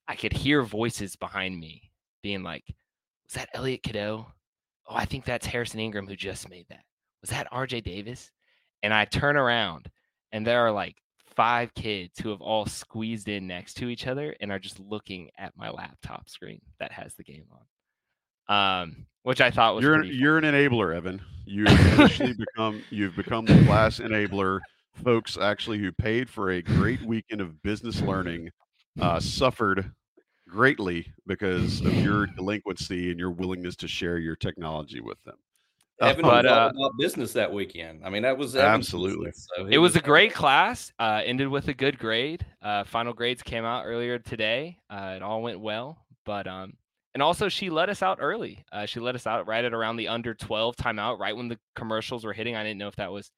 [0.08, 1.90] I could hear voices behind me
[2.22, 2.64] being like,
[3.24, 4.26] Was that Elliot Cadeau?
[4.88, 6.84] Oh, I think that's Harrison Ingram who just made that.
[7.20, 8.30] Was that RJ Davis?
[8.82, 9.90] And I turn around
[10.32, 10.96] and there are like
[11.34, 15.30] five kids who have all squeezed in next to each other and are just looking
[15.38, 17.60] at my laptop screen that has the game on.
[18.48, 21.20] Um, which I thought was you're an, you're an enabler, Evan.
[21.44, 24.60] You've officially become you've become the class enabler.
[25.04, 28.50] Folks actually who paid for a great weekend of business learning
[29.00, 29.92] uh, suffered
[30.48, 35.36] greatly because of your delinquency and your willingness to share your technology with them.
[36.00, 38.02] Evan But, was all uh, about business that weekend.
[38.04, 39.26] I mean, that was Evan's Absolutely.
[39.26, 40.92] business, so it he was a great class.
[40.98, 42.44] Uh, ended with a good grade.
[42.60, 44.78] Uh, final grades came out earlier today.
[44.90, 46.74] Uh, it all went well, but um,
[47.16, 48.62] and also she let us out early.
[48.70, 51.58] Uh, she let us out right at around the under twelve timeout, right when the
[51.74, 52.54] commercials were hitting.
[52.54, 53.30] I didn't know if that was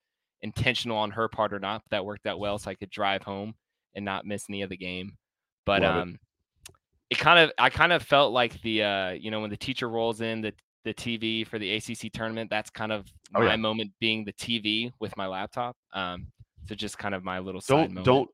[0.42, 1.82] intentional on her part or not.
[1.84, 3.54] But that worked out well, so I could drive home
[3.94, 5.12] and not miss any of the game.
[5.64, 6.00] But Love it.
[6.00, 6.18] um,
[7.10, 9.88] it kind of I kind of felt like the uh, you know when the teacher
[9.88, 10.52] rolls in the
[10.84, 12.50] the TV for the ACC tournament.
[12.50, 13.56] That's kind of Oh, my yeah.
[13.56, 15.76] moment being the TV with my laptop.
[15.92, 16.26] Um,
[16.66, 18.06] so just kind of my little don't moment.
[18.06, 18.30] don't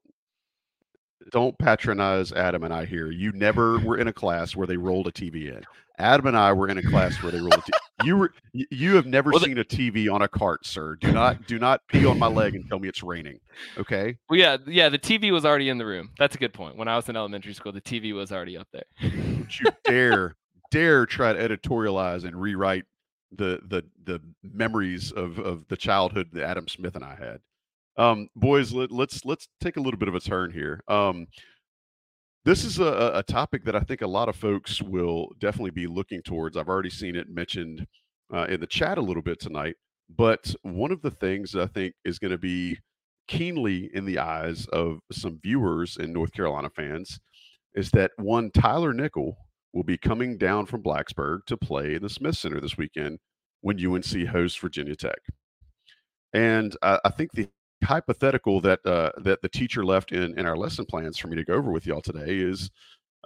[1.31, 3.11] don't patronize Adam and I here.
[3.11, 5.62] You never were in a class where they rolled a TV in.
[5.98, 7.70] Adam and I were in a class where they rolled a TV.
[8.03, 10.96] You were you have never Well, seen a TV on a cart, sir.
[10.96, 13.38] Do not do not pee on my leg and tell me it's raining.
[13.79, 14.16] Okay?
[14.29, 14.88] Well, yeah, yeah.
[14.88, 16.11] The TV was already in the room.
[16.18, 16.77] That's a good point.
[16.77, 18.83] When I was in elementary school, the TV was already up there.
[19.00, 20.35] Don't you dare
[20.72, 22.85] dare try to editorialize and rewrite
[23.31, 27.38] the the the memories of of the childhood that Adam Smith and I had.
[27.96, 30.83] Um, boys, let, let's let's take a little bit of a turn here.
[30.88, 31.26] Um,
[32.44, 35.87] this is a, a topic that I think a lot of folks will definitely be
[35.87, 36.57] looking towards.
[36.57, 37.87] I've already seen it mentioned
[38.35, 39.76] uh, in the chat a little bit tonight,
[40.14, 42.78] but one of the things that I think is going to be
[43.28, 47.18] keenly in the eyes of some viewers and North Carolina fans
[47.74, 49.37] is that one Tyler Nickel
[49.72, 53.18] will be coming down from Blacksburg to play in the Smith Center this weekend
[53.62, 55.18] when UNC hosts Virginia Tech.
[56.35, 57.48] And I, I think the
[57.85, 61.44] hypothetical that uh, that the teacher left in in our lesson plans for me to
[61.44, 62.70] go over with y'all today is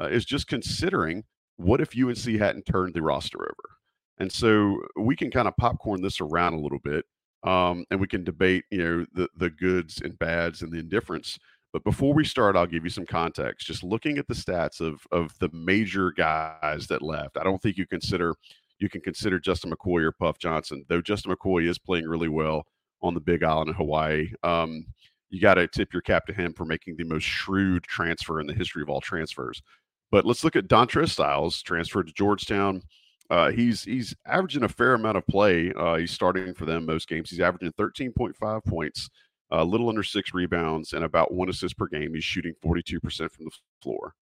[0.01, 1.25] uh, is just considering
[1.57, 3.77] what if UNC hadn't turned the roster over,
[4.19, 7.05] and so we can kind of popcorn this around a little bit,
[7.45, 11.39] um, and we can debate you know the the goods and bads and the indifference.
[11.73, 13.67] But before we start, I'll give you some context.
[13.67, 17.77] Just looking at the stats of of the major guys that left, I don't think
[17.77, 18.35] you consider
[18.79, 22.65] you can consider Justin McCoy or Puff Johnson, though Justin McCoy is playing really well
[23.03, 24.31] on the Big Island in Hawaii.
[24.43, 24.87] Um,
[25.31, 28.47] you got to tip your cap to him for making the most shrewd transfer in
[28.47, 29.63] the history of all transfers.
[30.11, 32.83] But let's look at Dontrez Styles, transferred to Georgetown.
[33.31, 35.71] Uh, he's he's averaging a fair amount of play.
[35.79, 37.29] Uh, he's starting for them most games.
[37.29, 39.11] He's averaging 13.5 points,
[39.51, 42.15] a little under six rebounds, and about one assist per game.
[42.15, 43.51] He's shooting 42% from the
[43.83, 44.15] floor.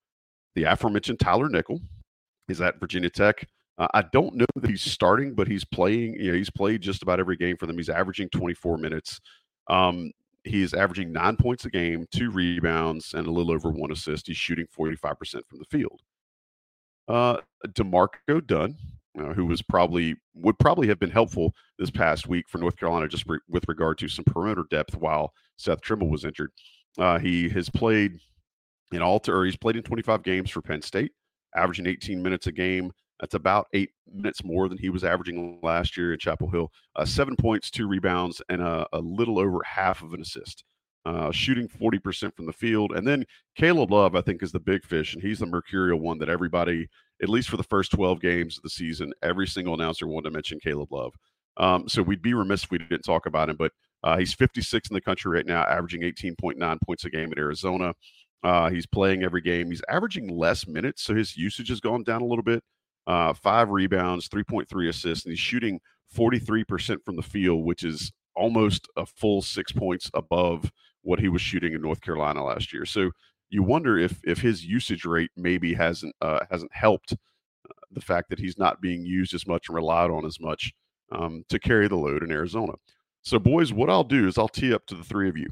[0.56, 1.80] The aforementioned Tyler Nickel
[2.48, 3.46] is at Virginia Tech.
[3.78, 6.14] Uh, I don't know that he's starting, but he's playing.
[6.14, 7.76] You know, he's played just about every game for them.
[7.76, 9.20] He's averaging 24 minutes.
[9.68, 10.12] Um,
[10.44, 14.28] he's averaging nine points a game, two rebounds, and a little over one assist.
[14.28, 16.00] He's shooting 45% from the field.
[17.08, 17.38] Uh,
[17.74, 18.76] D'Marco Dunn,
[19.18, 23.08] uh, who was probably would probably have been helpful this past week for North Carolina,
[23.08, 26.50] just re- with regard to some perimeter depth while Seth Trimble was injured.
[26.98, 28.18] Uh, he has played
[28.92, 31.12] in all, or he's played in 25 games for Penn State,
[31.54, 32.92] averaging 18 minutes a game.
[33.20, 36.70] That's about eight minutes more than he was averaging last year in Chapel Hill.
[36.94, 40.64] Uh, seven points, two rebounds, and a, a little over half of an assist.
[41.06, 42.92] Uh, shooting 40% from the field.
[42.92, 43.24] And then
[43.54, 46.88] Caleb Love, I think, is the big fish, and he's the mercurial one that everybody,
[47.22, 50.34] at least for the first 12 games of the season, every single announcer wanted to
[50.34, 51.14] mention Caleb Love.
[51.58, 54.90] Um, so we'd be remiss if we didn't talk about him, but uh, he's 56
[54.90, 57.94] in the country right now, averaging 18.9 points a game at Arizona.
[58.42, 59.70] Uh, he's playing every game.
[59.70, 62.62] He's averaging less minutes, so his usage has gone down a little bit.
[63.06, 65.80] Uh, five rebounds, 3.3 assists, and he's shooting
[66.14, 70.70] 43% from the field, which is almost a full six points above
[71.02, 72.84] what he was shooting in North Carolina last year.
[72.84, 73.10] So
[73.48, 78.28] you wonder if if his usage rate maybe hasn't uh, hasn't helped uh, the fact
[78.30, 80.72] that he's not being used as much and relied on as much
[81.12, 82.72] um, to carry the load in Arizona.
[83.22, 85.48] So, boys, what I'll do is I'll tee up to the three of you,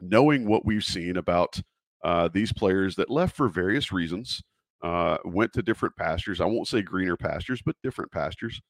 [0.00, 1.60] knowing what we've seen about
[2.04, 4.42] uh, these players that left for various reasons,
[4.86, 6.40] uh, went to different pastures.
[6.40, 8.60] I won't say greener pastures, but different pastures.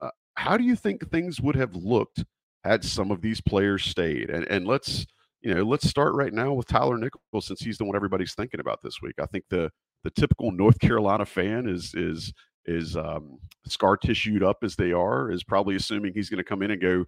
[0.00, 2.24] Uh, how do you think things would have looked
[2.64, 4.30] had some of these players stayed?
[4.30, 5.06] And and let's
[5.42, 8.60] you know let's start right now with Tyler Nichols since he's the one everybody's thinking
[8.60, 9.16] about this week.
[9.20, 9.70] I think the
[10.02, 12.32] the typical North Carolina fan is is
[12.64, 16.62] is um, scar tissued up as they are is probably assuming he's going to come
[16.62, 17.04] in and go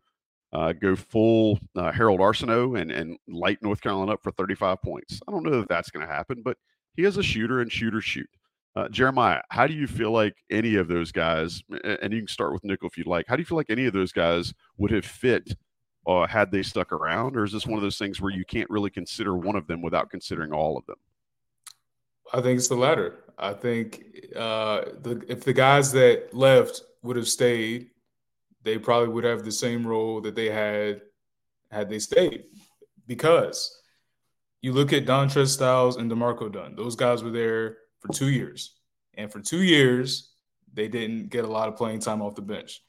[0.52, 5.20] uh, go full uh, Harold Arceneaux and and light North Carolina up for 35 points.
[5.26, 6.58] I don't know if that's going to happen, but
[6.96, 8.28] he is a shooter and shooters shoot.
[8.78, 12.52] Uh, Jeremiah, how do you feel like any of those guys, and you can start
[12.52, 14.92] with Nickel if you'd like, how do you feel like any of those guys would
[14.92, 15.56] have fit
[16.06, 17.36] uh, had they stuck around?
[17.36, 19.82] Or is this one of those things where you can't really consider one of them
[19.82, 20.94] without considering all of them?
[22.32, 23.24] I think it's the latter.
[23.36, 24.04] I think
[24.36, 27.90] uh, the, if the guys that left would have stayed,
[28.62, 31.00] they probably would have the same role that they had
[31.72, 32.44] had they stayed.
[33.08, 33.76] Because
[34.62, 38.74] you look at Dontrez Styles and D'Marco Dunn; those guys were there for two years,
[39.14, 40.32] and for two years
[40.74, 42.82] they didn't get a lot of playing time off the bench.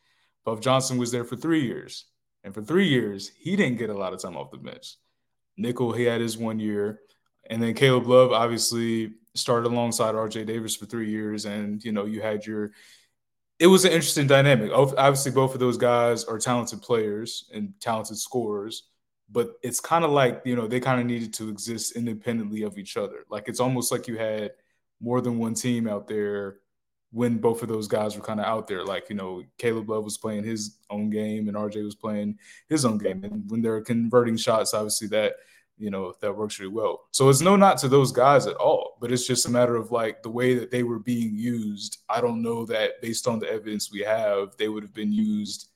[0.46, 2.06] Puff Johnson was there for three years,
[2.44, 4.96] and for three years he didn't get a lot of time off the bench.
[5.60, 7.02] Nickel, he had his one year.
[7.50, 11.46] And then Caleb Love obviously started alongside RJ Davis for three years.
[11.46, 12.72] And, you know, you had your,
[13.60, 14.72] it was an interesting dynamic.
[14.74, 18.88] Obviously, both of those guys are talented players and talented scorers,
[19.30, 22.78] but it's kind of like, you know, they kind of needed to exist independently of
[22.78, 23.26] each other.
[23.30, 24.52] Like it's almost like you had
[25.02, 26.58] more than one team out there
[27.12, 28.84] when both of those guys were kind of out there.
[28.84, 32.38] Like, you know, Caleb Love was playing his own game and RJ was playing
[32.68, 33.24] his own game.
[33.24, 35.34] And when they're converting shots, obviously that
[35.80, 37.08] you know, that works really well.
[37.12, 39.92] So it's no not to those guys at all, but it's just a matter of
[39.92, 42.00] like the way that they were being used.
[42.10, 45.70] I don't know that based on the evidence we have, they would have been used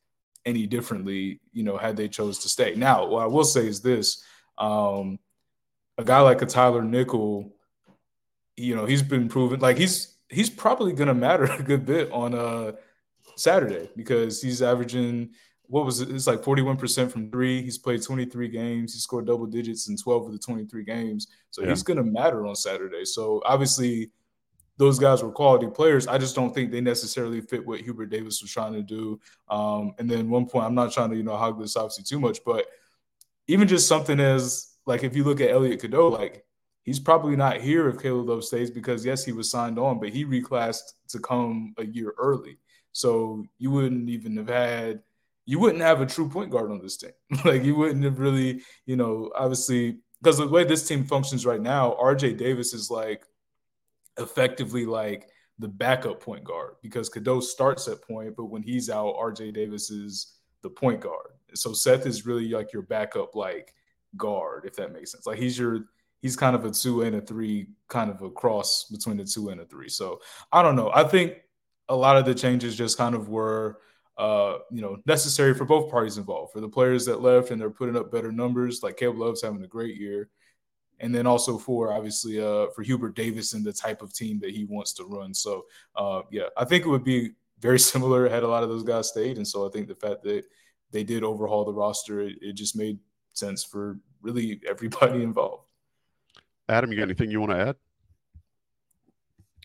[0.45, 2.75] any differently, you know, had they chose to stay.
[2.75, 4.21] Now, what I will say is this
[4.57, 5.19] um,
[5.97, 7.52] a guy like a Tyler Nickel,
[8.57, 12.33] you know, he's been proven like he's he's probably gonna matter a good bit on
[12.35, 12.73] uh
[13.35, 15.29] Saturday because he's averaging
[15.67, 16.11] what was it?
[16.11, 17.63] It's like 41% from three.
[17.63, 18.93] He's played 23 games.
[18.93, 21.27] He scored double digits in 12 of the 23 games.
[21.49, 21.69] So yeah.
[21.69, 23.05] he's going to matter on Saturday.
[23.05, 24.11] So obviously,
[24.77, 26.05] those guys were quality players.
[26.05, 29.19] I just don't think they necessarily fit what Hubert Davis was trying to do.
[29.49, 32.19] Um, and then one point, I'm not trying to, you know, hog this obviously too
[32.19, 32.65] much, but
[33.47, 36.45] even just something as like if you look at Elliot Cadeau, like
[36.83, 40.09] he's probably not here if Caleb Love stays because yes, he was signed on, but
[40.09, 42.57] he reclassed to come a year early.
[42.91, 45.01] So you wouldn't even have had–
[45.45, 47.11] you wouldn't have a true point guard on this team.
[47.45, 51.61] like you wouldn't have really, you know, obviously because the way this team functions right
[51.61, 53.25] now, RJ Davis is like
[54.17, 55.27] effectively like
[55.59, 59.89] the backup point guard because Cadeau starts at point, but when he's out, RJ Davis
[59.91, 61.31] is the point guard.
[61.55, 63.73] So Seth is really like your backup like
[64.15, 65.27] guard, if that makes sense.
[65.27, 65.81] Like he's your
[66.23, 69.49] he's kind of a two and a three, kind of a cross between the two
[69.49, 69.89] and a three.
[69.89, 70.19] So
[70.51, 70.89] I don't know.
[70.91, 71.35] I think
[71.89, 73.77] a lot of the changes just kind of were
[74.17, 76.53] uh, you know, necessary for both parties involved.
[76.53, 79.63] For the players that left and they're putting up better numbers, like Caleb Love's having
[79.63, 80.29] a great year,
[80.99, 84.51] and then also for obviously uh, for Hubert Davis and the type of team that
[84.51, 85.33] he wants to run.
[85.33, 85.65] So
[85.95, 89.09] uh, yeah, I think it would be very similar had a lot of those guys
[89.09, 90.45] stayed, and so I think the fact that
[90.91, 92.99] they did overhaul the roster, it, it just made
[93.33, 95.62] sense for really everybody involved.
[96.69, 97.75] Adam, you got anything you want to add?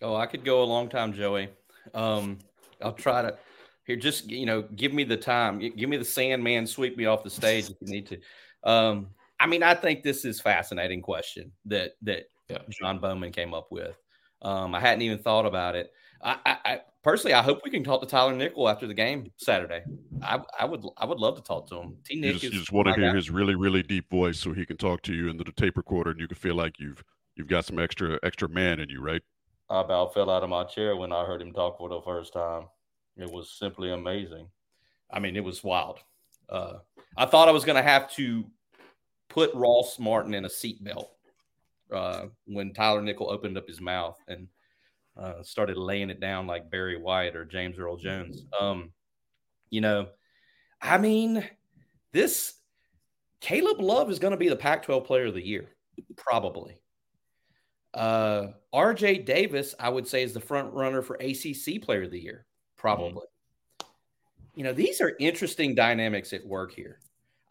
[0.02, 1.48] Oh, I could go a long time, Joey.
[1.94, 2.38] Um,
[2.82, 3.38] I'll try to
[3.84, 5.58] here, just you know, give me the time.
[5.58, 6.66] Give me the Sandman.
[6.66, 8.20] Sweep me off the stage if you need to.
[8.62, 9.08] Um,
[9.40, 12.58] I mean, I think this is fascinating question that that yeah.
[12.70, 13.96] John Bowman came up with.
[14.42, 15.92] Um, I hadn't even thought about it.
[16.22, 19.30] I, I, I, personally, I hope we can talk to Tyler Nickel after the game
[19.36, 19.82] Saturday.
[20.22, 21.96] I, I would, I would love to talk to him.
[22.04, 22.20] T.
[22.20, 23.16] Nick you just, just want to hear guy.
[23.16, 26.10] his really, really deep voice, so he can talk to you in the tape recorder,
[26.10, 27.02] and you can feel like you've,
[27.36, 29.22] you've got some extra, extra man in you, right?
[29.70, 32.32] I about fell out of my chair when I heard him talk for the first
[32.32, 32.68] time.
[33.16, 34.48] It was simply amazing.
[35.10, 35.98] I mean, it was wild.
[36.48, 36.78] Uh,
[37.16, 38.44] I thought I was going to have to
[39.28, 41.08] put Ross Martin in a seatbelt
[41.92, 44.48] uh, when Tyler Nickel opened up his mouth and
[45.18, 48.44] uh, started laying it down like Barry White or James Earl Jones.
[48.58, 48.92] Um,
[49.70, 50.08] you know,
[50.80, 51.44] I mean,
[52.12, 52.54] this
[53.40, 55.68] Caleb Love is going to be the Pac 12 player of the year,
[56.16, 56.80] probably.
[57.94, 62.20] Uh, RJ Davis, I would say, is the front runner for ACC player of the
[62.20, 62.46] year.
[62.78, 62.80] Mm-hmm.
[62.80, 63.12] probably.
[63.12, 63.86] Mm-hmm.
[64.54, 66.98] You know, these are interesting dynamics at work here.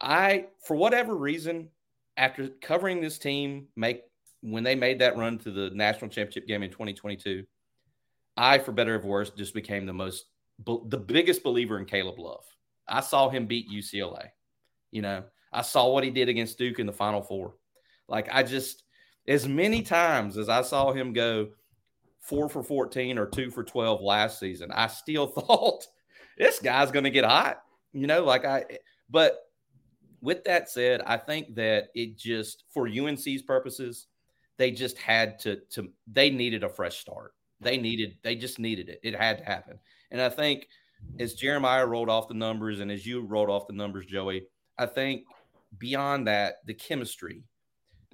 [0.00, 1.70] I, for whatever reason,
[2.16, 4.02] after covering this team, make
[4.40, 7.44] when they made that run to the national championship game in 2022,
[8.38, 10.26] I, for better or worse, just became the most,
[10.64, 12.44] the biggest believer in Caleb Love.
[12.86, 14.28] I saw him beat UCLA.
[14.92, 17.54] You know, I saw what he did against Duke in the Final Four.
[18.08, 18.84] Like, I just,
[19.26, 21.48] as many times as I saw him go
[22.20, 25.84] four for 14 or two for 12 last season, I still thought
[26.38, 27.60] this guy's going to get hot.
[27.92, 28.64] You know, like I,
[29.10, 29.38] but
[30.20, 34.06] with that said, I think that it just, for UNC's purposes,
[34.58, 37.32] they just had to, to, they needed a fresh start.
[37.60, 39.00] They needed, they just needed it.
[39.02, 39.78] It had to happen.
[40.10, 40.68] And I think
[41.18, 44.46] as Jeremiah rolled off the numbers and as you rolled off the numbers, Joey,
[44.78, 45.24] I think
[45.78, 47.42] beyond that, the chemistry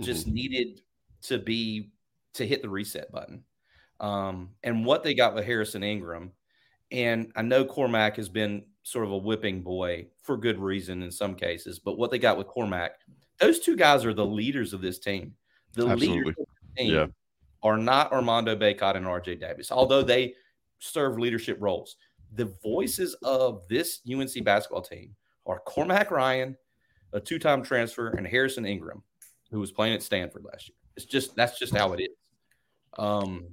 [0.01, 0.35] just mm-hmm.
[0.35, 0.81] needed
[1.23, 1.91] to be,
[2.35, 3.45] to hit the reset button
[4.01, 6.33] um, and what they got with Harrison Ingram.
[6.91, 11.11] And I know Cormac has been sort of a whipping boy for good reason in
[11.11, 12.93] some cases, but what they got with Cormac,
[13.39, 15.35] those two guys are the leaders of this team.
[15.73, 16.19] The Absolutely.
[16.19, 17.07] leaders the team yeah.
[17.65, 20.35] Are not Armando Bacot and RJ Davis, although they
[20.79, 21.97] serve leadership roles.
[22.35, 26.57] The voices of this UNC basketball team are Cormac Ryan,
[27.13, 29.03] a two time transfer, and Harrison Ingram,
[29.51, 30.77] who was playing at Stanford last year.
[30.97, 32.17] It's just that's just how it is.
[32.99, 33.47] Um,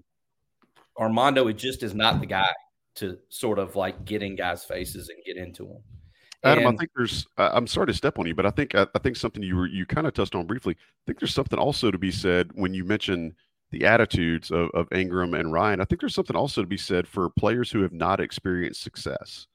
[0.99, 2.51] Armando, it just is not the guy
[2.95, 5.82] to sort of like get in guys' faces and get into them.
[6.43, 7.28] Adam, And- I think there's.
[7.38, 9.68] I'm sorry to step on you, but I think I, I think something you were
[9.68, 10.76] you kind of touched on briefly.
[10.78, 13.36] I think there's something also to be said when you mention
[13.72, 15.82] the attitudes of, of Ingram and Ryan.
[15.82, 19.48] I think there's something also to be said for players who have not experienced success,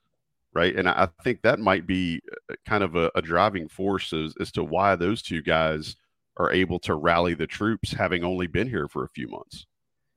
[0.53, 0.75] right?
[0.75, 4.35] And I, I think that might be uh, kind of a, a driving force as,
[4.41, 5.97] as to why those two guys
[6.39, 9.67] are able to rally the troops, having only been here for a few months.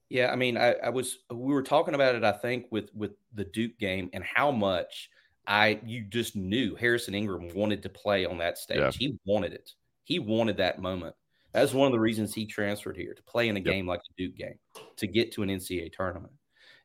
[0.09, 3.11] Yeah, I mean, I, I was we were talking about it, I think, with with
[3.33, 5.09] the Duke game and how much
[5.45, 8.79] I you just knew Harrison Ingram wanted to play on that stage.
[8.79, 8.91] Yeah.
[8.91, 9.71] He wanted it.
[10.03, 11.15] He wanted that moment.
[11.53, 14.25] That's one of the reasons he transferred here to play in a game like the
[14.25, 14.59] Duke game
[14.97, 16.33] to get to an NCAA tournament.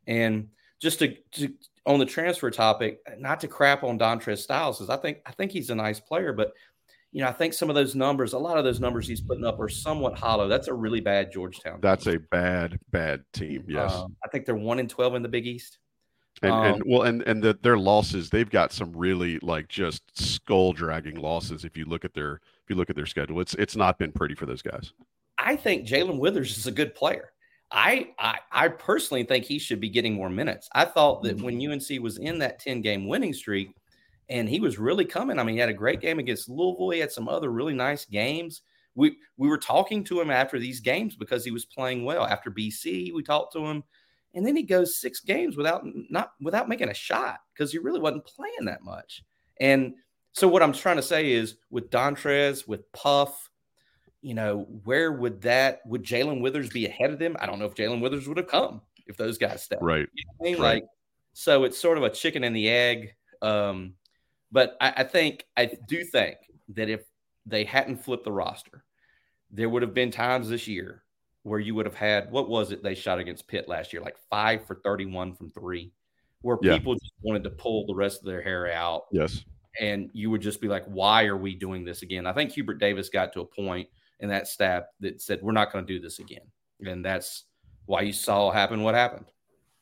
[0.07, 0.49] And
[0.81, 1.53] just to, to
[1.85, 5.51] on the transfer topic, not to crap on Dontrez Styles, because I think I think
[5.51, 6.53] he's a nice player, but
[7.11, 9.45] you know, I think some of those numbers, a lot of those numbers he's putting
[9.45, 10.49] up are somewhat hollow.
[10.49, 11.79] That's a really bad Georgetown.
[11.81, 13.63] That's a bad, bad team.
[13.67, 13.93] Yes.
[13.93, 15.77] Um, I think they're one in twelve in the Big East.
[16.41, 20.01] And, Um, and well, and and the, their losses, they've got some really like just
[20.19, 21.63] skull dragging losses.
[21.63, 24.11] If you look at their if you look at their schedule, it's it's not been
[24.11, 24.91] pretty for those guys.
[25.37, 27.31] I think Jalen Withers is a good player.
[27.71, 30.67] I, I I personally think he should be getting more minutes.
[30.73, 31.73] I thought that when mm-hmm.
[31.73, 33.75] UNC was in that 10 game winning streak
[34.29, 35.37] and he was really coming.
[35.37, 36.89] I mean, he had a great game against Louisville.
[36.89, 38.61] He had some other really nice games.
[38.95, 42.25] We we were talking to him after these games because he was playing well.
[42.25, 43.83] After BC, we talked to him.
[44.33, 47.99] And then he goes six games without not without making a shot because he really
[47.99, 49.23] wasn't playing that much.
[49.59, 49.93] And
[50.35, 53.49] so what I'm trying to say is with Dontrez, with Puff,
[54.21, 57.37] you know, where would that would Jalen Withers be ahead of them?
[57.39, 59.81] I don't know if Jalen Withers would have come if those guys stepped.
[59.81, 60.05] Right.
[60.13, 60.61] You know I mean?
[60.61, 60.73] Right.
[60.73, 60.85] Like,
[61.31, 63.13] so it's sort of a chicken and the egg.
[63.41, 63.93] Um,
[64.51, 66.35] but I, I think I do think
[66.73, 67.03] that if
[67.45, 68.83] they hadn't flipped the roster,
[69.51, 71.03] there would have been times this year
[71.43, 74.17] where you would have had what was it they shot against Pitt last year, like
[74.29, 75.93] five for 31 from three,
[76.41, 76.77] where Yeah.
[76.77, 79.45] people just wanted to pull the rest of their hair out Yes.
[79.79, 82.25] And you would just be like, why are we doing this again?
[82.25, 83.87] I think Hubert Davis got to a point
[84.19, 86.41] in that staff that said, we're not going to do this again.
[86.85, 87.45] And that's
[87.85, 89.25] why you saw happen what happened.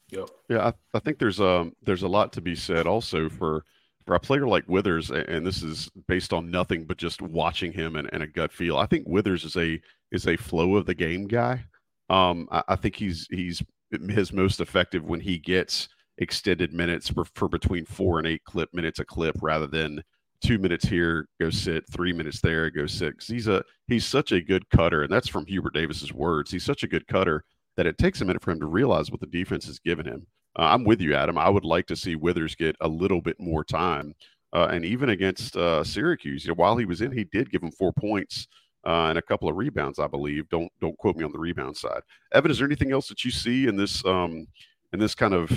[0.09, 0.29] Yep.
[0.49, 3.63] Yeah, I, I think there's um there's a lot to be said also for
[4.05, 7.95] for a player like Withers, and this is based on nothing but just watching him
[7.95, 8.77] and, and a gut feel.
[8.77, 9.81] I think Withers is a
[10.11, 11.63] is a flow of the game guy.
[12.09, 13.63] Um, I, I think he's he's
[14.09, 15.87] his most effective when he gets
[16.17, 20.03] extended minutes for, for between four and eight clip minutes a clip rather than
[20.43, 23.27] two minutes here, go sit, three minutes there, go six.
[23.27, 26.51] he's a he's such a good cutter, and that's from Hubert Davis's words.
[26.51, 27.43] He's such a good cutter
[27.77, 30.27] that it takes a minute for him to realize what the defense has given him.
[30.59, 31.37] Uh, I'm with you, Adam.
[31.37, 34.13] I would like to see Withers get a little bit more time,
[34.51, 37.63] uh, and even against uh, Syracuse, you know, while he was in, he did give
[37.63, 38.47] him four points
[38.85, 40.49] uh, and a couple of rebounds, I believe.
[40.49, 42.01] Don't don't quote me on the rebound side.
[42.33, 44.45] Evan, is there anything else that you see in this um,
[44.91, 45.49] in this kind of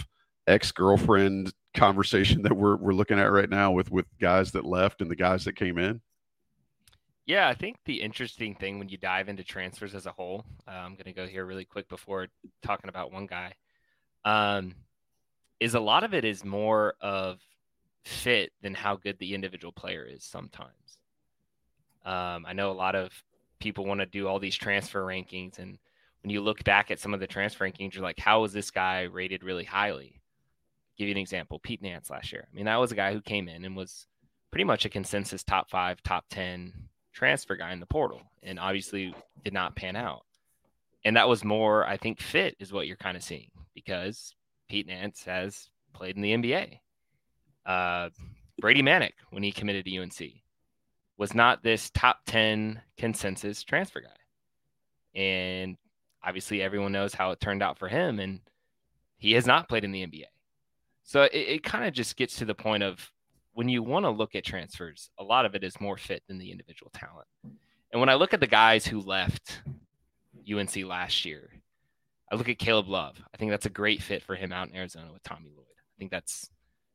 [0.46, 5.00] ex girlfriend conversation that we're we're looking at right now with with guys that left
[5.00, 6.00] and the guys that came in?
[7.26, 10.70] Yeah, I think the interesting thing when you dive into transfers as a whole, uh,
[10.70, 12.28] I'm going to go here really quick before
[12.62, 13.54] talking about one guy,
[14.24, 14.74] um,
[15.58, 17.40] is a lot of it is more of
[18.04, 21.00] fit than how good the individual player is sometimes.
[22.04, 23.10] Um, I know a lot of
[23.58, 25.78] people want to do all these transfer rankings, and
[26.22, 28.70] when you look back at some of the transfer rankings, you're like, how is this
[28.70, 30.20] guy rated really highly?
[30.96, 32.46] Give you an example: Pete Nance last year.
[32.50, 34.06] I mean, that was a guy who came in and was
[34.50, 36.72] pretty much a consensus top five, top ten
[37.12, 40.22] transfer guy in the portal, and obviously did not pan out.
[41.04, 44.34] And that was more, I think, fit is what you're kind of seeing because
[44.68, 46.80] Pete Nance has played in the NBA.
[47.64, 48.10] Uh,
[48.60, 50.20] Brady Manek, when he committed to UNC,
[51.16, 55.20] was not this top 10 consensus transfer guy.
[55.20, 55.76] And
[56.24, 58.40] obviously, everyone knows how it turned out for him, and
[59.18, 60.24] he has not played in the NBA.
[61.06, 63.10] So it, it kind of just gets to the point of
[63.54, 66.36] when you want to look at transfers, a lot of it is more fit than
[66.36, 67.26] the individual talent.
[67.92, 69.62] And when I look at the guys who left
[70.52, 71.50] UNC last year,
[72.30, 73.16] I look at Caleb Love.
[73.32, 75.66] I think that's a great fit for him out in Arizona with Tommy Lloyd.
[75.78, 76.50] I think that's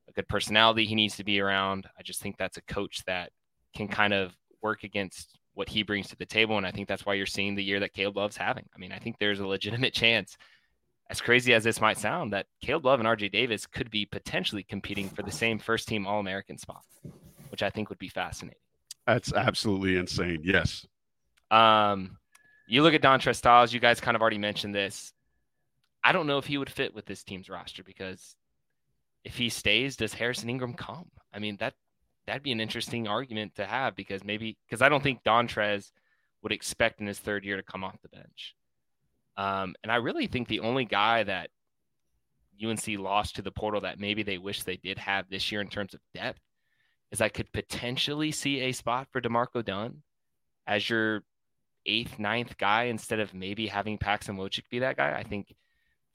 [0.09, 1.87] a good personality he needs to be around.
[1.97, 3.31] I just think that's a coach that
[3.75, 6.57] can kind of work against what he brings to the table.
[6.57, 8.65] And I think that's why you're seeing the year that Caleb Love's having.
[8.75, 10.37] I mean, I think there's a legitimate chance,
[11.11, 14.63] as crazy as this might sound, that Caleb Love and RJ Davis could be potentially
[14.63, 16.85] competing for the same first team All American spot,
[17.49, 18.57] which I think would be fascinating.
[19.05, 20.39] That's absolutely insane.
[20.43, 20.87] Yes.
[21.51, 22.17] Um,
[22.65, 23.73] You look at Dontrez Styles.
[23.73, 25.11] You guys kind of already mentioned this.
[26.01, 28.37] I don't know if he would fit with this team's roster because
[29.25, 31.09] if he stays, does Harrison Ingram come?
[31.33, 31.73] I mean that
[32.25, 35.91] that'd be an interesting argument to have because maybe because I don't think Dontrez
[36.41, 38.55] would expect in his third year to come off the bench.
[39.37, 41.49] Um, and I really think the only guy that
[42.63, 45.67] UNC lost to the portal that maybe they wish they did have this year in
[45.67, 46.41] terms of depth
[47.11, 50.03] is I could potentially see a spot for D'Marco Dunn
[50.67, 51.23] as your
[51.85, 55.13] eighth, ninth guy instead of maybe having Paxson Wojcik be that guy.
[55.17, 55.53] I think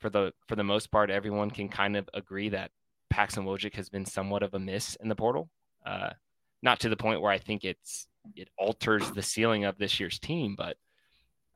[0.01, 2.71] for the for the most part, everyone can kind of agree that
[3.11, 5.51] Paxson Wojcik has been somewhat of a miss in the portal.
[5.85, 6.11] Uh,
[6.62, 10.19] not to the point where I think it's it alters the ceiling of this year's
[10.19, 10.77] team, but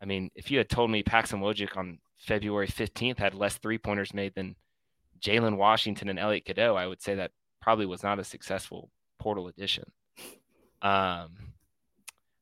[0.03, 3.78] I mean, if you had told me Paxson Wojcik on February 15th had less three
[3.78, 4.57] pointers made than
[5.20, 9.48] Jalen Washington and Elliot Cadeau, I would say that probably was not a successful portal
[9.48, 9.84] addition.
[10.82, 11.53] Um,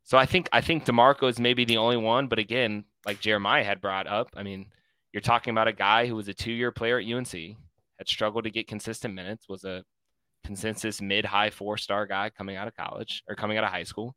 [0.05, 3.65] so I think I think D'Marco is maybe the only one, but again, like Jeremiah
[3.65, 4.67] had brought up, I mean,
[5.13, 8.51] you're talking about a guy who was a two-year player at UNC, had struggled to
[8.51, 9.85] get consistent minutes, was a
[10.45, 14.15] consensus mid-high four-star guy coming out of college or coming out of high school,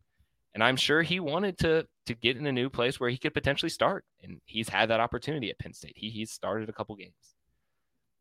[0.54, 3.34] and I'm sure he wanted to to get in a new place where he could
[3.34, 5.94] potentially start, and he's had that opportunity at Penn State.
[5.96, 7.36] He he's started a couple games.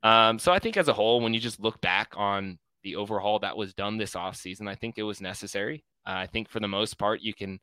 [0.03, 3.39] Um, so I think as a whole, when you just look back on the overhaul
[3.41, 5.85] that was done this offseason, I think it was necessary.
[6.07, 7.61] Uh, I think for the most part, you can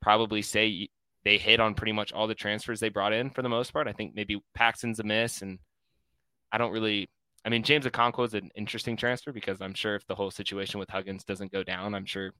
[0.00, 0.88] probably say
[1.24, 3.88] they hit on pretty much all the transfers they brought in for the most part.
[3.88, 5.58] I think maybe Paxson's a miss, and
[6.52, 7.08] I don't really.
[7.44, 10.80] I mean, James Okonkwo is an interesting transfer because I'm sure if the whole situation
[10.80, 12.32] with Huggins doesn't go down, I'm sure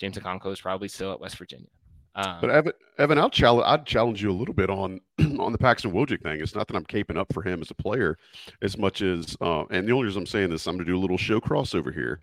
[0.00, 1.68] James Okonkwo is probably still at West Virginia.
[2.14, 3.64] Um, but Evan, Evan, I'll challenge.
[3.66, 5.00] I'd challenge you a little bit on
[5.38, 6.40] on the Paxson Wojcik thing.
[6.40, 8.16] It's not that I'm caping up for him as a player,
[8.62, 10.98] as much as, uh, and the only reason I'm saying this, I'm going to do
[10.98, 12.20] a little show crossover here.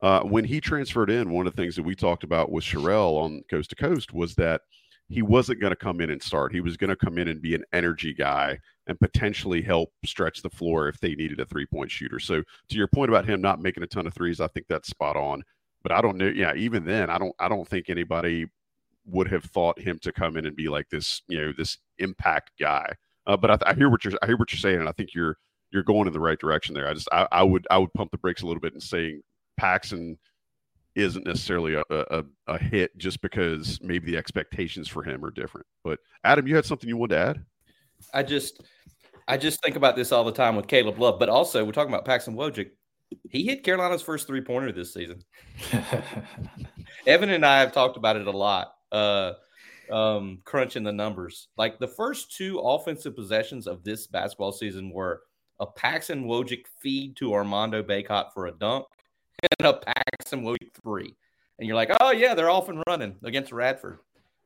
[0.00, 3.18] Uh, when he transferred in, one of the things that we talked about with Sherrell
[3.18, 4.62] on Coast to Coast was that
[5.08, 6.52] he wasn't going to come in and start.
[6.52, 10.42] He was going to come in and be an energy guy and potentially help stretch
[10.42, 12.18] the floor if they needed a three point shooter.
[12.18, 14.88] So to your point about him not making a ton of threes, I think that's
[14.88, 15.42] spot on.
[15.86, 16.26] But I don't know.
[16.26, 17.32] Yeah, even then, I don't.
[17.38, 18.46] I don't think anybody
[19.04, 22.50] would have thought him to come in and be like this, you know, this impact
[22.58, 22.92] guy.
[23.24, 25.14] Uh, but I, I, hear what you're, I hear what you're saying, and I think
[25.14, 25.36] you're,
[25.70, 26.88] you're going in the right direction there.
[26.88, 29.22] I just, I, I would, I would pump the brakes a little bit and saying
[29.56, 30.18] Paxson
[30.96, 35.68] isn't necessarily a, a, a hit just because maybe the expectations for him are different.
[35.84, 37.44] But Adam, you had something you wanted to add?
[38.12, 38.60] I just,
[39.28, 41.94] I just think about this all the time with Caleb Love, but also we're talking
[41.94, 42.70] about Paxson Wojcik.
[43.30, 45.22] He hit Carolina's first three pointer this season.
[47.06, 49.32] Evan and I have talked about it a lot uh,
[49.90, 51.48] um, crunching the numbers.
[51.56, 55.22] Like the first two offensive possessions of this basketball season were
[55.60, 58.86] a Paxson Wojcik feed to Armando Bacot for a dunk
[59.58, 61.14] and a Paxson Wojcik three.
[61.58, 63.98] And you're like, oh, yeah, they're off and running against Radford.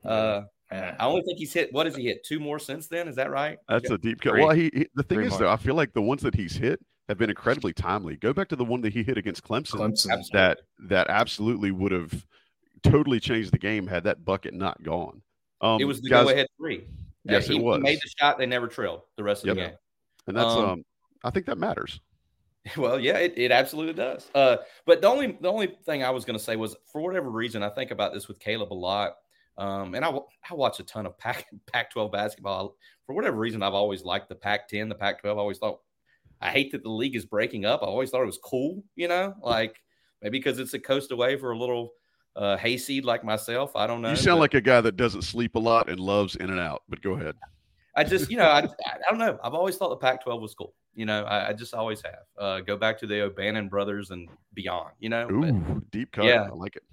[0.05, 1.73] Uh, I only think he's hit.
[1.73, 2.25] What has he hit?
[2.25, 3.09] Two more since then?
[3.09, 3.59] Is that right?
[3.69, 4.35] That's a deep cut.
[4.35, 5.41] Well, he, he, the thing Three is more.
[5.41, 6.81] though, I feel like the ones that he's hit
[7.11, 8.17] have been incredibly timely.
[8.17, 9.81] Go back to the one that he hit against Clemson.
[9.81, 10.31] Clemson.
[10.33, 12.25] That that absolutely would have
[12.85, 15.21] totally changed the game had that bucket not gone.
[15.61, 16.87] Um, it was the guys, go ahead three.
[17.25, 17.79] Yes, he, it was.
[17.79, 18.39] He made the shot.
[18.39, 19.57] They never trailed the rest of yep.
[19.57, 19.79] the game.
[20.29, 20.85] And that's, um, um,
[21.25, 22.01] I think that matters.
[22.77, 24.31] Well, yeah, it, it absolutely does.
[24.35, 27.31] Uh, but the only the only thing I was going to say was, for whatever
[27.31, 29.15] reason, I think about this with Caleb a lot.
[29.57, 32.77] Um, and I, I watch a ton of Pac Pac 12 basketball.
[33.07, 35.39] For whatever reason, I've always liked the Pac 10, the Pac 12.
[35.39, 35.81] I always thought,
[36.41, 37.83] I hate that the league is breaking up.
[37.83, 39.77] I always thought it was cool, you know, like
[40.23, 41.93] maybe because it's a coast away for a little
[42.37, 43.77] uh, hayseed like myself.
[43.77, 44.11] I don't know.
[44.11, 46.61] You sound but, like a guy that doesn't sleep a lot and loves in and
[46.61, 46.83] out.
[46.89, 47.35] But go ahead.
[47.97, 49.39] I just, you know, I, I don't know.
[49.43, 50.75] I've always thought the Pac-12 was cool.
[50.95, 52.23] You know, I, I just always have.
[52.39, 54.93] Uh, go back to the O'Bannon brothers and beyond.
[54.99, 56.25] You know, Ooh, but, deep cut.
[56.25, 56.85] Yeah, I like it.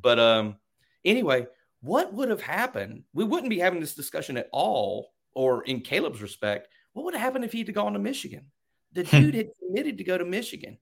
[0.00, 0.56] But um,
[1.04, 1.46] anyway,
[1.80, 3.04] what would have happened?
[3.12, 7.22] We wouldn't be having this discussion at all, or in Caleb's respect, what would have
[7.22, 8.44] happened if he'd gone to Michigan?
[8.92, 9.20] The hmm.
[9.20, 10.78] dude had committed to go to Michigan.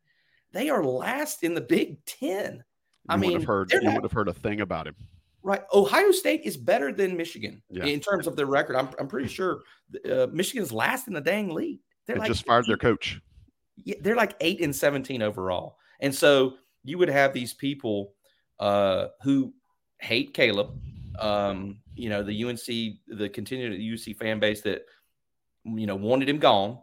[0.53, 2.65] They are last in the Big Ten.
[3.09, 4.95] I mean, have heard you not, would have heard a thing about him.
[5.43, 5.63] Right.
[5.73, 7.85] Ohio State is better than Michigan yeah.
[7.85, 8.77] in terms of their record.
[8.77, 9.61] I'm, I'm pretty sure
[10.11, 11.81] uh, Michigan's last in the dang league.
[12.07, 13.21] They're they like, just fired their coach.
[13.85, 15.79] Yeah, they're like eight and 17 overall.
[16.01, 16.55] And so
[16.85, 18.13] you would have these people
[18.59, 19.55] uh, who
[20.01, 20.79] hate Caleb,
[21.19, 24.83] um, you know, the UNC, the continued UC fan base that,
[25.65, 26.79] you know, wanted him gone.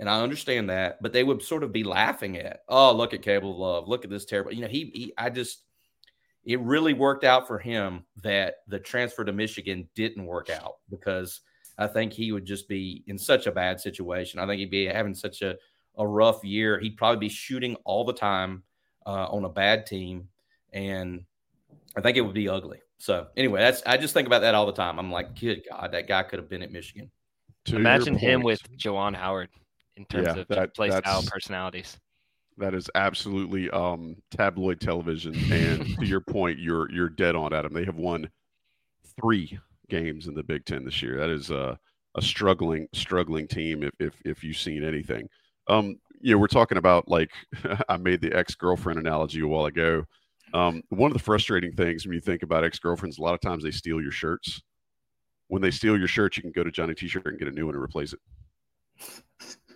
[0.00, 3.20] And I understand that, but they would sort of be laughing at, oh, look at
[3.20, 4.50] Caleb Love, look at this terrible.
[4.50, 5.62] You know, he, he I just,
[6.42, 11.42] it really worked out for him that the transfer to Michigan didn't work out because
[11.76, 14.40] I think he would just be in such a bad situation.
[14.40, 15.56] I think he'd be having such a,
[15.98, 16.80] a rough year.
[16.80, 18.62] He'd probably be shooting all the time
[19.04, 20.28] uh, on a bad team.
[20.72, 21.24] And
[21.94, 22.80] I think it would be ugly.
[22.96, 24.98] So anyway, that's I just think about that all the time.
[24.98, 27.10] I'm like, good God, that guy could have been at Michigan.
[27.66, 29.50] To Imagine him with Juwan Howard
[29.96, 31.98] in terms Yeah, of that- play style personalities.
[32.56, 35.34] That is absolutely um, tabloid television.
[35.50, 37.72] And to your point, you're you're dead on, Adam.
[37.72, 38.28] They have won
[39.18, 41.16] three games in the Big Ten this year.
[41.16, 41.78] That is a,
[42.16, 43.82] a struggling struggling team.
[43.82, 45.26] If if if you've seen anything,
[45.68, 47.30] um, you know, we're talking about like
[47.88, 50.04] I made the ex girlfriend analogy a while ago.
[50.52, 53.40] Um, one of the frustrating things when you think about ex girlfriends, a lot of
[53.40, 54.60] times they steal your shirts.
[55.46, 57.66] When they steal your shirt, you can go to Johnny T-shirt and get a new
[57.66, 58.20] one and replace it.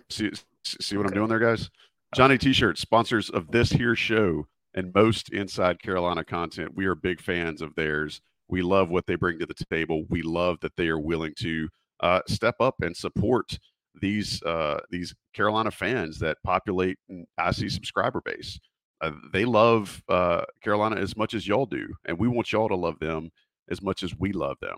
[0.09, 0.31] See,
[0.63, 1.69] see what I'm doing there, guys?
[2.13, 6.75] Johnny T-shirt sponsors of this here show and most Inside Carolina content.
[6.75, 8.21] We are big fans of theirs.
[8.47, 10.05] We love what they bring to the table.
[10.09, 11.67] We love that they are willing to
[12.01, 13.57] uh, step up and support
[14.01, 18.59] these uh, these Carolina fans that populate an IC subscriber base.
[19.01, 22.75] Uh, they love uh, Carolina as much as y'all do, and we want y'all to
[22.75, 23.29] love them
[23.69, 24.77] as much as we love them.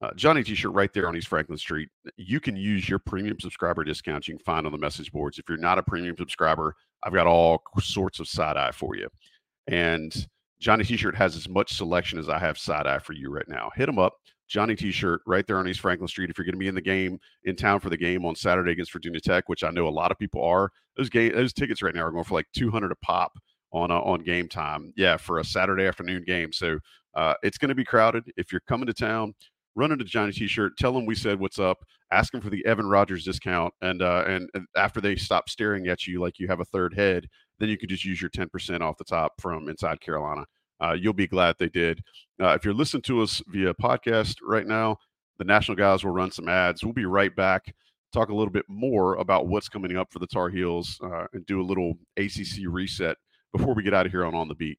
[0.00, 1.88] Uh, Johnny T-shirt right there on East Franklin Street.
[2.16, 5.38] You can use your premium subscriber discounts you can find on the message boards.
[5.38, 9.08] If you're not a premium subscriber, I've got all sorts of side eye for you.
[9.66, 10.28] And
[10.60, 13.70] Johnny T-shirt has as much selection as I have side eye for you right now.
[13.74, 14.14] Hit them up.
[14.48, 16.30] Johnny T-shirt right there on East Franklin Street.
[16.30, 18.72] If you're going to be in the game in town for the game on Saturday
[18.72, 21.82] against Virginia Tech, which I know a lot of people are, those game those tickets
[21.82, 23.36] right now are going for like 200 a pop
[23.72, 24.92] on uh, on game time.
[24.96, 26.52] Yeah, for a Saturday afternoon game.
[26.52, 26.78] So
[27.14, 28.24] uh, it's going to be crowded.
[28.36, 29.34] If you're coming to town,
[29.78, 30.76] run into Johnny T-shirt.
[30.76, 31.78] Tell them we said what's up.
[32.10, 36.06] Ask them for the Evan Rogers discount, and uh, and, after they stop staring at
[36.06, 38.98] you like you have a third head, then you can just use your 10% off
[38.98, 40.44] the top from Inside Carolina.
[40.82, 42.02] Uh, you'll be glad they did.
[42.40, 44.96] Uh, if you're listening to us via podcast right now,
[45.38, 46.84] the National Guys will run some ads.
[46.84, 47.74] We'll be right back.
[48.12, 51.44] Talk a little bit more about what's coming up for the Tar Heels uh, and
[51.46, 53.16] do a little ACC reset
[53.52, 54.78] before we get out of here on On the Beat.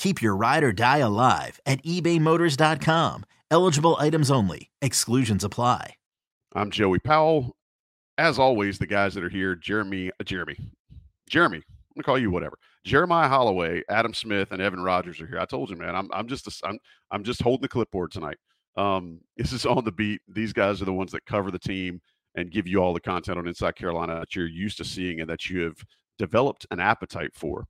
[0.00, 3.24] Keep your ride or die alive at ebaymotors.com.
[3.50, 5.94] Eligible items only, exclusions apply.
[6.54, 7.54] I'm Joey Powell.
[8.16, 10.56] As always, the guys that are here, Jeremy, uh, Jeremy,
[11.28, 12.56] Jeremy, I'm gonna call you whatever.
[12.82, 15.38] Jeremiah Holloway, Adam Smith, and Evan Rogers are here.
[15.38, 16.78] I told you, man, I'm I'm just a, I'm
[17.10, 18.38] I'm just holding the clipboard tonight.
[18.78, 20.22] Um, this is on the beat.
[20.28, 22.00] These guys are the ones that cover the team
[22.36, 25.28] and give you all the content on Inside Carolina that you're used to seeing and
[25.28, 25.76] that you have
[26.16, 27.66] developed an appetite for.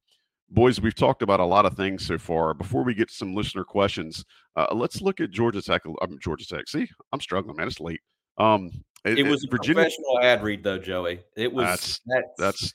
[0.50, 2.54] Boys, we've talked about a lot of things so far.
[2.54, 4.24] Before we get some listener questions,
[4.56, 5.82] uh, let's look at Georgia Tech.
[6.02, 6.68] I'm Georgia Tech.
[6.68, 7.68] See, I'm struggling, man.
[7.68, 8.00] It's late.
[8.36, 8.70] Um,
[9.04, 11.20] It, was a professional ad read, though, Joey.
[11.36, 12.74] It was That's that's, that's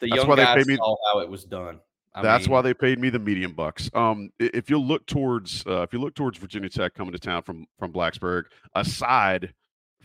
[0.00, 1.80] the that's young why they guys paid me- saw how it was done.
[2.14, 3.90] I That's mean, why they paid me the medium bucks.
[3.94, 7.42] Um, if you look towards uh, if you look towards Virginia Tech coming to town
[7.42, 8.44] from from Blacksburg,
[8.74, 9.54] aside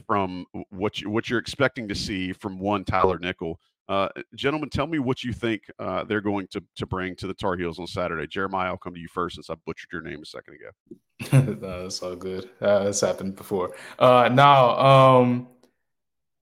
[0.06, 4.88] from what you what you're expecting to see from one Tyler Nickel, uh, gentlemen, tell
[4.88, 7.88] me what you think uh, they're going to to bring to the Tar Heels on
[7.88, 8.28] Saturday.
[8.28, 11.58] Jeremiah, I'll come to you first since I butchered your name a second ago.
[11.62, 12.50] no, all good.
[12.62, 13.76] Uh, it's happened before.
[14.00, 15.48] Uh, now, um,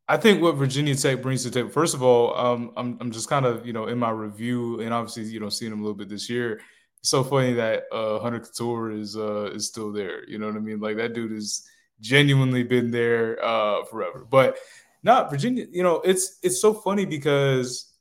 [0.08, 1.70] I think what Virginia Tech brings to the table.
[1.70, 4.94] First of all, um, I'm I'm just kind of you know in my review and
[4.94, 6.62] obviously you know seeing them a little bit this year.
[7.00, 10.28] It's so funny that uh, Hunter Cattoor is uh, is still there.
[10.30, 10.80] You know what I mean?
[10.80, 11.68] Like that dude has
[12.02, 14.28] genuinely been there uh, forever.
[14.30, 14.58] But
[15.04, 15.66] not Virginia.
[15.72, 17.94] You know, it's it's so funny because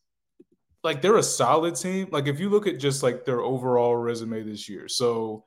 [0.83, 2.09] like they're a solid team.
[2.11, 5.45] Like if you look at just like their overall resume this year, so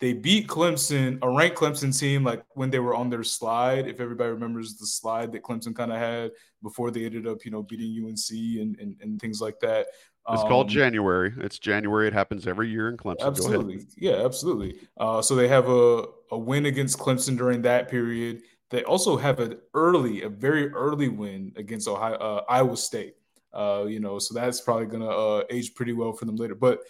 [0.00, 3.88] they beat Clemson, a ranked Clemson team, like when they were on their slide.
[3.88, 6.30] If everybody remembers the slide that Clemson kind of had
[6.62, 9.88] before they ended up, you know, beating UNC and, and, and things like that.
[10.30, 11.32] It's um, called January.
[11.38, 12.06] It's January.
[12.06, 13.22] It happens every year in Clemson.
[13.22, 13.86] Absolutely.
[13.96, 14.76] Yeah, absolutely.
[14.96, 18.42] Uh, so they have a, a win against Clemson during that period.
[18.70, 23.14] They also have an early, a very early win against Ohio, uh, Iowa State.
[23.52, 26.54] Uh, you know, so that's probably going to uh, age pretty well for them later.
[26.54, 26.80] But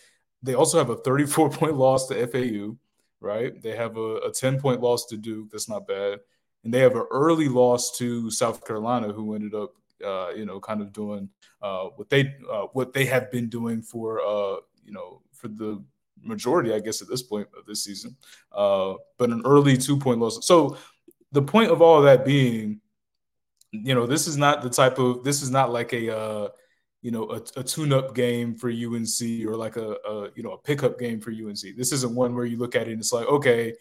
[0.42, 2.76] they also have a 34 point loss to FAU
[3.20, 3.60] right?
[3.62, 5.50] They have a, a 10 point loss to Duke.
[5.50, 6.20] That's not bad.
[6.64, 9.74] And they have an early loss to South Carolina, who ended up,
[10.04, 11.28] uh, you know, kind of doing
[11.62, 15.82] uh, what they uh, what they have been doing for, uh, you know, for the
[16.22, 18.16] majority, I guess, at this point of this season.
[18.52, 20.46] Uh, but an early two point loss.
[20.46, 20.76] So
[21.32, 22.80] the point of all of that being,
[23.72, 26.48] you know, this is not the type of this is not like a uh,
[27.02, 30.58] you know, a, a tune-up game for UNC or like a, a, you know a
[30.58, 31.76] pickup game for UNC.
[31.76, 33.74] This isn't one where you look at it and it's like, okay,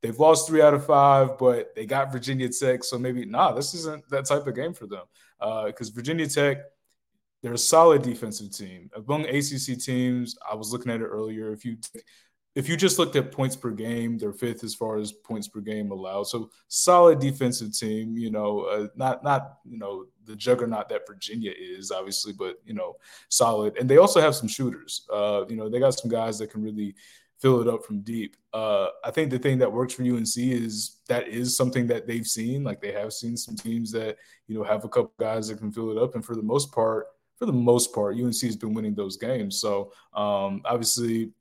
[0.00, 3.74] they've lost three out of five, but they got Virginia Tech, so maybe nah, this
[3.74, 5.04] isn't that type of game for them.
[5.40, 6.58] Because uh, Virginia Tech,
[7.42, 10.36] they're a solid defensive team among ACC teams.
[10.48, 11.52] I was looking at it earlier.
[11.52, 11.78] If you
[12.54, 15.60] if you just looked at points per game, they're fifth as far as points per
[15.60, 16.24] game allowed.
[16.24, 18.16] So solid defensive team.
[18.18, 22.74] You know, uh, not not you know the juggernaut that Virginia is, obviously, but you
[22.74, 22.96] know,
[23.28, 23.76] solid.
[23.78, 25.06] And they also have some shooters.
[25.12, 26.94] Uh, you know, they got some guys that can really
[27.40, 28.36] fill it up from deep.
[28.52, 32.26] Uh, I think the thing that works for UNC is that is something that they've
[32.26, 32.64] seen.
[32.64, 35.72] Like they have seen some teams that you know have a couple guys that can
[35.72, 38.74] fill it up, and for the most part, for the most part, UNC has been
[38.74, 39.58] winning those games.
[39.58, 41.32] So um, obviously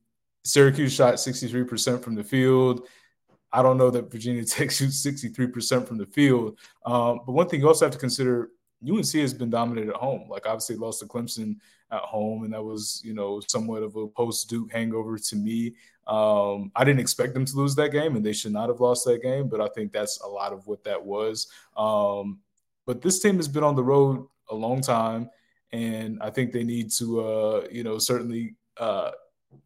[0.44, 2.88] Syracuse shot 63% from the field.
[3.54, 6.58] I don't know that Virginia Tech shoots 63% from the field.
[6.86, 8.50] Um, but one thing you also have to consider
[8.88, 10.28] UNC has been dominated at home.
[10.30, 11.58] Like obviously lost to Clemson
[11.92, 15.76] at home, and that was, you know, somewhat of a post Duke hangover to me.
[16.08, 19.06] Um, I didn't expect them to lose that game, and they should not have lost
[19.06, 21.48] that game, but I think that's a lot of what that was.
[21.78, 22.40] Um,
[22.86, 25.30] but this team has been on the road a long time,
[25.72, 29.12] and I think they need to, uh, you know, certainly uh,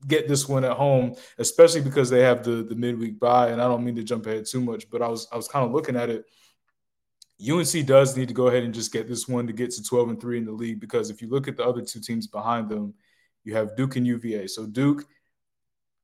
[0.07, 3.49] get this one at home, especially because they have the the midweek bye.
[3.49, 5.65] And I don't mean to jump ahead too much, but I was I was kind
[5.65, 6.25] of looking at it.
[7.41, 10.09] UNC does need to go ahead and just get this one to get to 12
[10.09, 12.69] and 3 in the league because if you look at the other two teams behind
[12.69, 12.93] them,
[13.43, 14.47] you have Duke and UVA.
[14.47, 15.03] So Duke,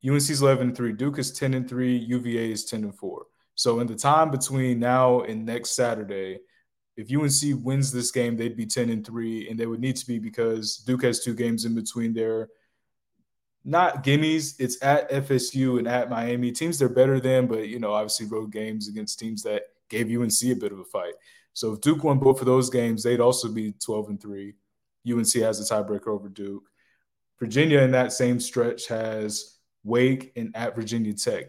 [0.06, 3.26] UNC is 11 and 3, Duke is 10 and 3, UVA is 10 and 4.
[3.56, 6.40] So in the time between now and next Saturday,
[6.98, 10.06] if UNC wins this game, they'd be 10 and 3 and they would need to
[10.06, 12.50] be because Duke has two games in between there
[13.64, 14.56] not gimmies.
[14.60, 16.52] It's at FSU and at Miami.
[16.52, 20.42] Teams they're better than, but you know, obviously road games against teams that gave UNC
[20.44, 21.14] a bit of a fight.
[21.54, 24.54] So if Duke won both of those games, they'd also be 12 and 3.
[25.10, 26.64] UNC has a tiebreaker over Duke.
[27.40, 31.46] Virginia in that same stretch has Wake and at Virginia Tech.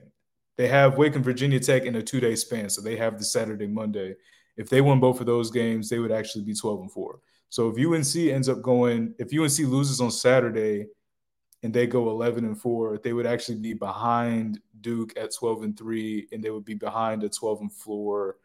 [0.57, 3.67] They have Wake and Virginia Tech in a two-day span, so they have the Saturday,
[3.67, 4.17] Monday.
[4.57, 7.21] If they won both of those games, they would actually be 12 and 4.
[7.49, 10.87] So if UNC ends up going, if UNC loses on Saturday–
[11.63, 15.79] and they go 11 and 4 they would actually be behind duke at 12 and
[15.79, 18.37] 3 and they would be behind a 12 and 4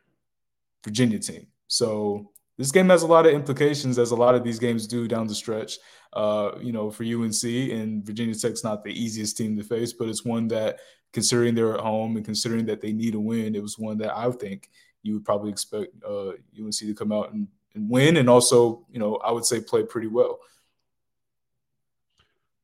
[0.84, 1.48] virginia team.
[1.68, 5.08] So this game has a lot of implications as a lot of these games do
[5.08, 5.78] down the stretch.
[6.14, 10.08] Uh, you know for unc and virginia tech's not the easiest team to face but
[10.08, 10.80] it's one that
[11.12, 14.16] considering they're at home and considering that they need a win it was one that
[14.16, 14.70] i think
[15.04, 19.00] you would probably expect uh, unc to come out and, and win and also you
[19.00, 20.40] know i would say play pretty well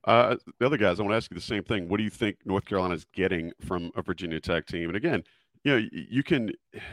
[0.06, 1.88] uh, the other guys, I want to ask you the same thing.
[1.88, 4.90] What do you think North Carolina is getting from a Virginia Tech team?
[4.90, 5.24] And again,
[5.64, 6.52] you know, you can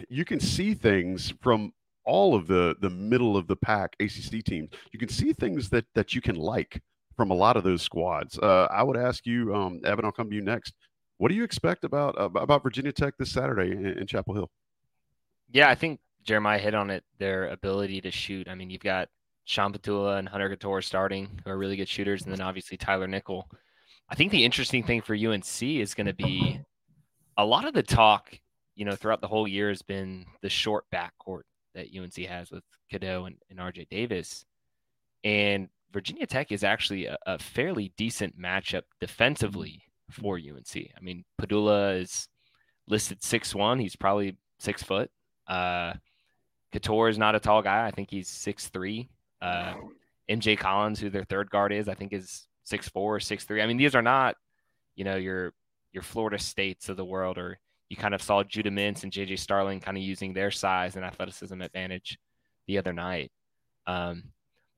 [0.09, 1.73] you can see things from
[2.05, 4.71] all of the the middle of the pack ACC teams.
[4.93, 6.81] You can see things that that you can like
[7.17, 8.39] from a lot of those squads.
[8.39, 10.05] Uh, I would ask you, um, Evan.
[10.05, 10.75] I'll come to you next.
[11.19, 14.51] What do you expect about about Virginia Tech this Saturday in, in Chapel Hill?
[15.53, 17.03] Yeah, I think Jeremiah hit on it.
[17.19, 18.49] Their ability to shoot.
[18.49, 19.09] I mean, you've got
[19.45, 23.07] Sean Pedulla and Hunter Cattoor starting, who are really good shooters, and then obviously Tyler
[23.07, 23.51] Nickel.
[24.09, 26.61] I think the interesting thing for UNC is going to be
[27.37, 28.39] a lot of the talk,
[28.75, 31.43] you know, throughout the whole year has been the short backcourt
[31.75, 34.45] that UNC has with Cadeau and, and RJ Davis.
[35.23, 40.77] And Virginia Tech is actually a, a, fairly decent matchup defensively for UNC.
[40.77, 42.29] I mean, Pedulla is
[42.89, 43.79] listed six one.
[43.79, 45.11] He's probably six foot.
[45.47, 45.95] Uh,
[46.73, 47.87] Cattoor is not a tall guy.
[47.87, 49.09] I think he's six three.
[49.41, 49.75] Uh,
[50.31, 53.63] MJ Collins, who their third guard is, I think is six four, six three.
[53.63, 54.37] I mean, these are not,
[54.97, 55.53] you know, your
[55.93, 59.39] your Florida states of the world, or you kind of saw Judah Mintz and JJ
[59.39, 62.19] Starling kind of using their size and athleticism advantage
[62.67, 63.33] the other night.
[63.87, 64.25] Um,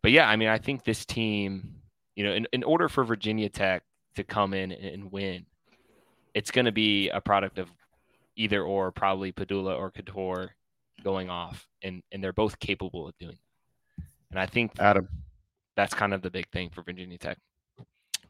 [0.03, 1.77] but yeah, I mean, I think this team,
[2.17, 3.83] you know, in, in order for Virginia Tech
[4.17, 5.45] to come in and win,
[6.35, 7.71] it's going to be a product of
[8.37, 10.49] either or, probably Pedulla or Cattoor
[11.05, 13.52] going off, and and they're both capable of doing that.
[14.33, 15.09] And I think Adam,
[15.77, 17.39] that's kind of the big thing for Virginia Tech.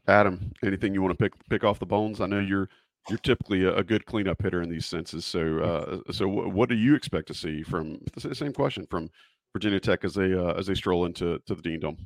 [0.07, 2.19] Adam, anything you want to pick pick off the bones?
[2.19, 2.69] I know you're
[3.09, 5.25] you're typically a, a good cleanup hitter in these senses.
[5.25, 9.09] So, uh, so w- what do you expect to see from the same question from
[9.53, 11.97] Virginia Tech as they uh, as they stroll into to the Dean Dome?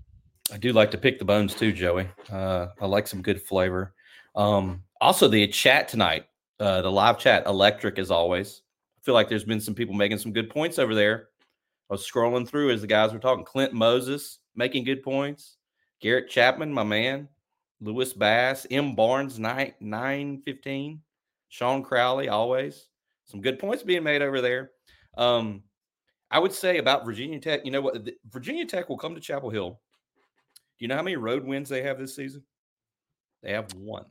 [0.53, 2.07] I do like to pick the bones too, Joey.
[2.31, 3.93] Uh, I like some good flavor.
[4.35, 6.25] Um, also, the chat tonight,
[6.59, 8.61] uh, the live chat, electric as always.
[8.97, 11.29] I feel like there's been some people making some good points over there.
[11.89, 13.45] I was scrolling through as the guys were talking.
[13.45, 15.57] Clint Moses making good points.
[16.01, 17.29] Garrett Chapman, my man.
[17.79, 18.95] Lewis Bass, M.
[18.95, 21.01] Barnes, nine nine fifteen.
[21.49, 22.89] Sean Crowley, always
[23.27, 24.71] some good points being made over there.
[25.17, 25.63] Um,
[26.31, 27.65] I would say about Virginia Tech.
[27.65, 28.05] You know what?
[28.05, 29.69] The, Virginia Tech will come to Chapel Hill.
[29.69, 32.43] Do you know how many road wins they have this season?
[33.43, 34.05] They have one.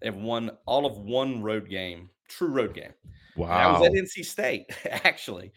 [0.00, 2.92] They have won all of one road game, true road game.
[3.36, 3.48] Wow.
[3.48, 4.66] That was at NC State,
[5.04, 5.52] actually.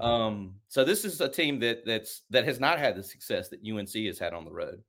[0.00, 3.60] Um, so this is a team that that's that has not had the success that
[3.66, 4.82] UNC has had on the road.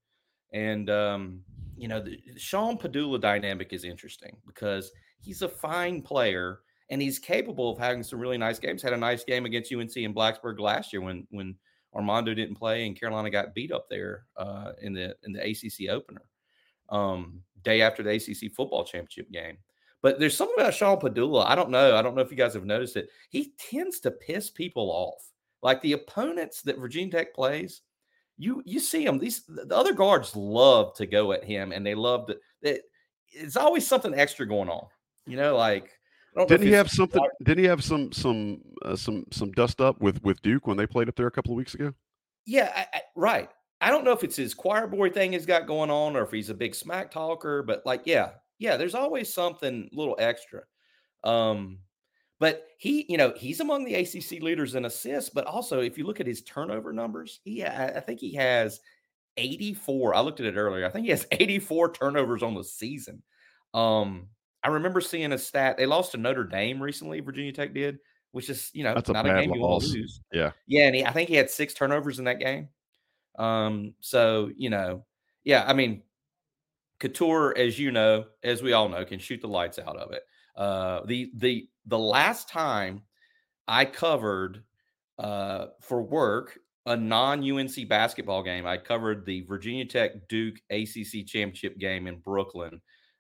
[0.54, 1.42] And um,
[1.78, 4.92] you know, the Sean Pedulla dynamic is interesting because
[5.22, 8.82] he's a fine player and he's capable of having some really nice games.
[8.82, 11.56] Had a nice game against UNC in Blacksburg last year when when
[11.94, 15.90] Armando didn't play and Carolina got beat up there uh, in the in the ACC
[15.90, 16.24] opener,
[16.90, 19.58] um, day after the ACC football championship game.
[20.02, 21.46] But there's something about Sean Pedulla.
[21.46, 21.96] I don't know.
[21.96, 23.10] I don't know if you guys have noticed it.
[23.30, 25.32] He tends to piss people off.
[25.64, 27.82] Like the opponents that Virginia Tech plays,
[28.38, 29.18] you you see him.
[29.18, 32.30] These the other guards love to go at him, and they love.
[32.62, 32.82] That
[33.32, 34.86] it's always something extra going on.
[35.26, 35.92] You know, like
[36.48, 37.22] didn't he have something?
[37.44, 40.86] Didn't he have some some uh, some some dust up with with Duke when they
[40.86, 41.94] played up there a couple of weeks ago?
[42.46, 43.50] Yeah, I, I, right.
[43.82, 46.32] I don't know if it's his choir boy thing he's got going on, or if
[46.32, 47.64] he's a big smack talker.
[47.64, 50.62] But like, yeah, yeah, there's always something little extra.
[51.24, 51.80] Um,
[52.40, 55.30] but he, you know, he's among the ACC leaders in assists.
[55.30, 58.82] But also, if you look at his turnover numbers, he, I think he has
[59.38, 60.16] 84.
[60.16, 60.86] I looked at it earlier.
[60.86, 63.22] I think he has 84 turnovers on the season.
[63.74, 64.28] Um,
[64.64, 65.78] I remember seeing a stat.
[65.78, 67.20] They lost to Notre Dame recently.
[67.20, 68.00] Virginia Tech did,
[68.32, 69.92] which is you know That's a not a, bad game you want loss.
[69.92, 70.22] to lose.
[70.34, 70.52] Yeah.
[70.68, 72.70] Yeah, and he, I think he had six turnovers in that game.
[73.38, 75.06] Um, so you know,
[75.44, 76.02] yeah, I mean,
[77.00, 80.24] Cattoor, as you know, as we all know, can shoot the lights out of it.
[80.56, 83.02] Uh, the the the last time
[83.68, 84.64] I covered
[85.20, 91.26] uh, for work a non UNC basketball game, I covered the Virginia Tech Duke ACC
[91.26, 92.80] championship game in Brooklyn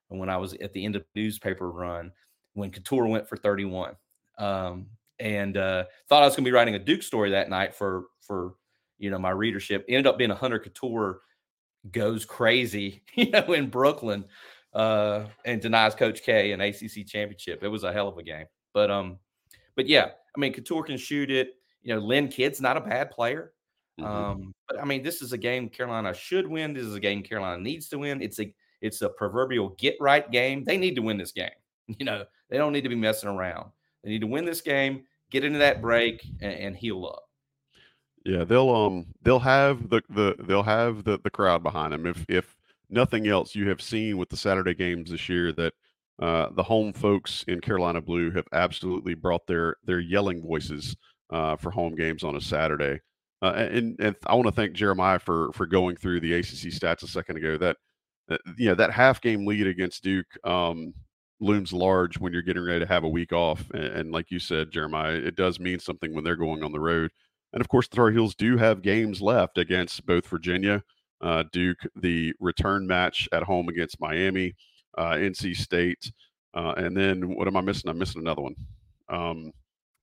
[0.09, 2.11] and when I was at the end of the newspaper run
[2.53, 3.95] when Cattoor went for 31.
[4.37, 4.87] Um,
[5.19, 8.05] and uh, thought I was going to be writing a Duke story that night for
[8.21, 8.55] for
[8.97, 9.85] you know my readership.
[9.87, 11.17] Ended up being a Hunter Cattoor
[11.91, 14.25] goes crazy, you know, in Brooklyn
[14.73, 17.63] uh, and denies Coach K an ACC championship.
[17.63, 19.19] It was a hell of a game, but um,
[19.75, 21.55] but yeah, I mean Cattoor can shoot it.
[21.81, 23.53] You know, Lynn Kidd's not a bad player.
[23.99, 24.11] Mm-hmm.
[24.11, 26.73] Um, but I mean, this is a game Carolina should win.
[26.73, 28.21] This is a game Carolina needs to win.
[28.21, 30.63] It's a it's a proverbial get right game.
[30.63, 31.49] They need to win this game.
[31.99, 33.69] You know, they don't need to be messing around.
[34.03, 37.24] They need to win this game, get into that break, and, and heal up.
[38.25, 42.07] Yeah, they'll um they'll have the the they'll have the the crowd behind them.
[42.07, 42.55] If if
[42.89, 45.73] nothing else, you have seen with the Saturday games this year that
[46.21, 50.95] uh, the home folks in Carolina Blue have absolutely brought their their yelling voices
[51.29, 52.99] uh, for home games on a Saturday.
[53.43, 57.03] Uh, and and I want to thank Jeremiah for for going through the ACC stats
[57.03, 57.57] a second ago.
[57.57, 57.77] That,
[58.57, 60.93] you know that half game lead against Duke um,
[61.39, 63.69] looms large when you're getting ready to have a week off.
[63.71, 66.79] And, and like you said, Jeremiah, it does mean something when they're going on the
[66.79, 67.11] road.
[67.55, 70.83] And of course, the Tar Heels do have games left against both Virginia,
[71.21, 74.53] uh, Duke, the return match at home against Miami,
[74.97, 76.11] uh, NC State,
[76.53, 77.89] uh, and then what am I missing?
[77.89, 78.55] I'm missing another one.
[79.07, 79.53] Um,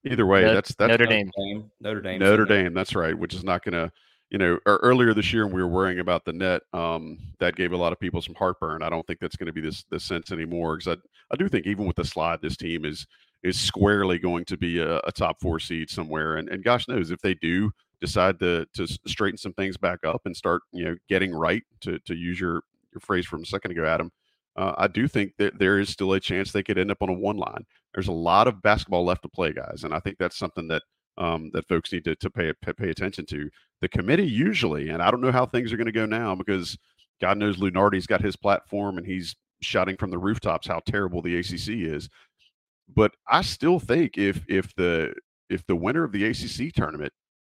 [0.03, 1.31] either way, Notre- that's that's Notre Dame.
[1.79, 2.19] Notre Dame.
[2.19, 2.73] Notre Dame.
[2.73, 3.17] That's right.
[3.17, 3.91] Which is not going to,
[4.31, 7.71] you know, earlier this year when we were worrying about the net, um, that gave
[7.71, 8.81] a lot of people some heartburn.
[8.81, 11.47] I don't think that's going to be this this sense anymore because I I do
[11.47, 13.05] think even with the slide, this team is
[13.43, 16.37] is squarely going to be a, a top four seed somewhere.
[16.37, 17.71] And and gosh knows if they do
[18.01, 21.99] decide to to straighten some things back up and start you know getting right to
[21.99, 22.61] to use your
[22.93, 24.11] your phrase from a second ago, Adam.
[24.55, 27.09] Uh, I do think that there is still a chance they could end up on
[27.09, 27.65] a one line.
[27.93, 30.83] There's a lot of basketball left to play, guys, and I think that's something that
[31.17, 33.49] um, that folks need to, to pay, pay pay attention to.
[33.81, 36.77] The committee usually, and I don't know how things are going to go now because
[37.19, 41.37] God knows Lunardi's got his platform and he's shouting from the rooftops how terrible the
[41.37, 42.09] ACC is.
[42.95, 45.13] But I still think if if the
[45.49, 47.13] if the winner of the ACC tournament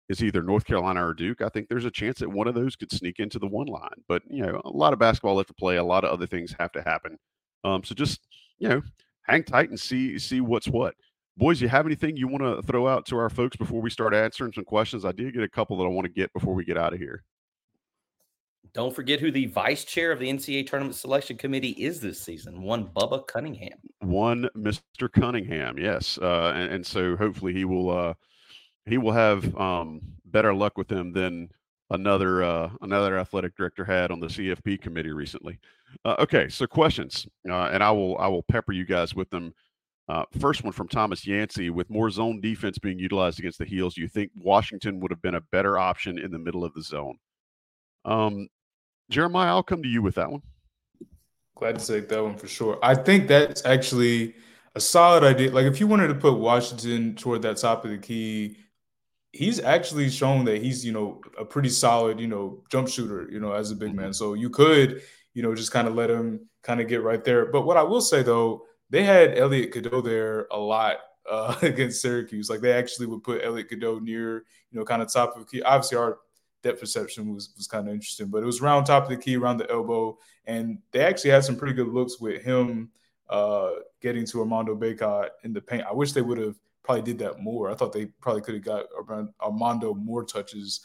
[0.08, 2.76] is either North Carolina or Duke, I think there's a chance that one of those
[2.76, 4.02] could sneak into the one line.
[4.08, 5.76] But you know, a lot of basketball left to play.
[5.76, 7.18] A lot of other things have to happen.
[7.64, 8.20] Um, so just
[8.58, 8.82] you know,
[9.22, 10.94] hang tight and see see what's what.
[11.36, 14.14] Boys, you have anything you want to throw out to our folks before we start
[14.14, 15.04] answering some questions?
[15.04, 16.98] I did get a couple that I want to get before we get out of
[16.98, 17.24] here.
[18.76, 22.60] Don't forget who the vice chair of the NCAA tournament selection committee is this season.
[22.60, 23.78] One Bubba Cunningham.
[24.00, 25.10] One Mr.
[25.10, 28.12] Cunningham, yes, uh, and, and, so hopefully he will uh,
[28.84, 31.48] he will have um, better luck with him than
[31.88, 35.58] another uh, another athletic director had on the CFP committee recently.
[36.04, 39.54] Uh, okay, so questions, uh, and I will I will pepper you guys with them.
[40.06, 43.94] Uh, first one from Thomas Yancey: With more zone defense being utilized against the heels,
[43.94, 46.82] do you think Washington would have been a better option in the middle of the
[46.82, 47.16] zone?
[48.04, 48.48] Um,
[49.10, 50.42] Jeremiah, I'll come to you with that one.
[51.56, 52.78] Glad to take that one for sure.
[52.82, 54.34] I think that's actually
[54.74, 55.50] a solid idea.
[55.50, 58.58] Like if you wanted to put Washington toward that top of the key,
[59.32, 63.40] he's actually shown that he's, you know, a pretty solid, you know, jump shooter, you
[63.40, 64.12] know, as a big man.
[64.12, 65.02] So you could,
[65.34, 67.46] you know, just kind of let him kind of get right there.
[67.46, 70.96] But what I will say though, they had Elliot Cadeau there a lot
[71.30, 72.50] uh, against Syracuse.
[72.50, 75.50] Like they actually would put Elliot Cadeau near, you know, kind of top of the
[75.50, 75.62] key.
[75.62, 76.18] Obviously, our
[76.66, 78.28] depth perception was was kind of interesting.
[78.28, 81.44] But it was around top of the key, around the elbow, and they actually had
[81.44, 82.90] some pretty good looks with him
[83.28, 85.84] uh, getting to Armando Bacot in the paint.
[85.88, 87.70] I wish they would have probably did that more.
[87.70, 88.86] I thought they probably could have got
[89.40, 90.80] Armando more touches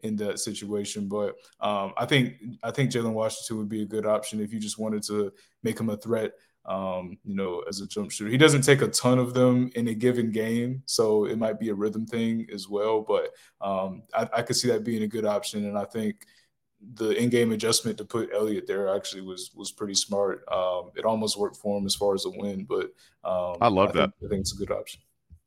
[0.00, 1.08] in that situation.
[1.08, 4.60] But um, I think I think Jalen Washington would be a good option if you
[4.60, 6.32] just wanted to make him a threat
[6.68, 8.30] um, you know, as a jump shooter.
[8.30, 11.70] He doesn't take a ton of them in a given game, so it might be
[11.70, 13.00] a rhythm thing as well.
[13.00, 16.26] But um, I, I could see that being a good option, and I think
[16.94, 20.44] the in-game adjustment to put Elliot there actually was was pretty smart.
[20.52, 22.92] Um, it almost worked for him as far as a win, but
[23.24, 24.12] um, I love I that.
[24.20, 25.00] Think, I think it's a good option.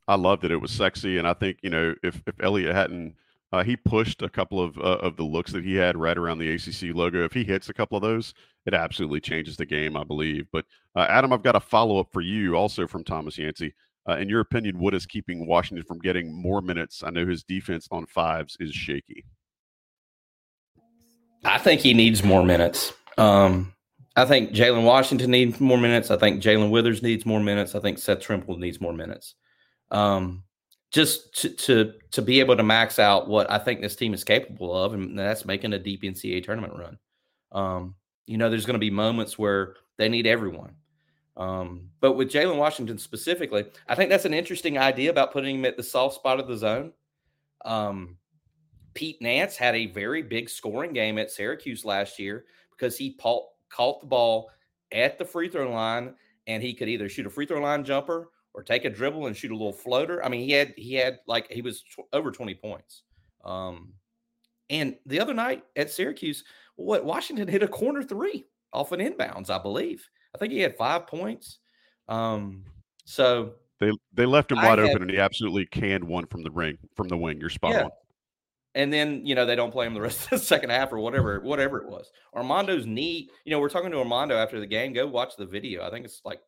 [0.08, 3.16] I love that It was sexy, and I think you know if if Elliot hadn't.
[3.52, 6.40] Uh, he pushed a couple of uh, of the looks that he had right around
[6.40, 7.24] the ACC logo.
[7.26, 8.34] If he hits a couple of those,
[8.66, 10.48] it absolutely changes the game, I believe.
[10.54, 13.74] But uh, Adam, I've got a follow up for you, also from Thomas Yancey.
[14.10, 17.04] Uh, in your opinion, what is keeping Washington from getting more minutes?
[17.04, 19.26] I know his defense on fives is shaky.
[21.44, 22.94] I think he needs more minutes.
[23.18, 23.74] Um,
[24.16, 26.12] I think Jalen Washington needs more minutes.
[26.12, 27.76] I think Jalen Withers needs more minutes.
[27.76, 29.36] I think Seth Trimble needs more minutes.
[29.90, 30.44] Um,
[30.92, 34.24] just to, to to be able to max out what I think this team is
[34.24, 36.98] capable of, and that's making a deep NCAA tournament run.
[37.52, 37.96] Um,
[38.28, 40.76] you know, there's going to be moments where they need everyone.
[41.38, 45.66] Um, but with Jalen Washington specifically, I think that's an interesting idea about putting him
[45.66, 46.92] at the soft spot of the zone.
[47.64, 48.18] Um,
[48.94, 54.02] Pete Nance had a very big scoring game at Syracuse last year because he caught
[54.02, 54.50] the ball
[54.92, 56.16] at the free throw line
[56.48, 59.36] and he could either shoot a free throw line jumper or take a dribble and
[59.36, 60.24] shoot a little floater.
[60.24, 63.04] I mean, he had he had like he was tw- over 20 points.
[63.44, 63.94] Um,
[64.70, 66.44] and the other night at Syracuse,
[66.76, 70.08] what Washington hit a corner three off an inbounds, I believe.
[70.34, 71.60] I think he had five points.
[72.08, 72.64] Um,
[73.06, 76.52] so they they left him wide had, open, and he absolutely canned one from the
[76.52, 77.40] ring from the wing.
[77.40, 77.84] You're spot yeah.
[77.86, 77.92] on.
[78.74, 81.00] And then you know they don't play him the rest of the second half or
[81.00, 82.12] whatever whatever it was.
[82.34, 83.30] Armando's knee.
[83.44, 84.94] You know we're talking to Armando after the game.
[84.94, 85.86] Go watch the video.
[85.86, 86.42] I think it's like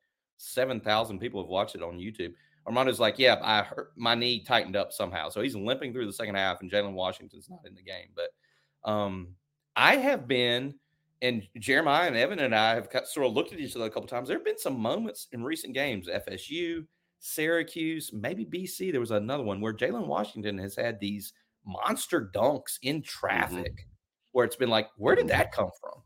[0.43, 2.33] seven thousand people have watched it on YouTube.
[2.65, 6.13] Armando's like, yeah, I hurt my knee tightened up somehow, so he's limping through the
[6.13, 8.07] second half, and Jalen Washington's not in the game.
[8.15, 9.29] But um,
[9.75, 10.75] I have been,
[11.21, 14.07] and Jeremiah and Evan and I have sort of looked at each other a couple
[14.07, 14.27] times.
[14.27, 16.85] There have been some moments in recent games, FSU,
[17.19, 18.91] Syracuse, maybe BC.
[18.91, 21.33] There was another one where Jalen Washington has had these
[21.65, 23.03] monster dunks in mm-hmm.
[23.03, 23.89] traffic mm-hmm.
[24.31, 26.01] where it's been like, where did that come from?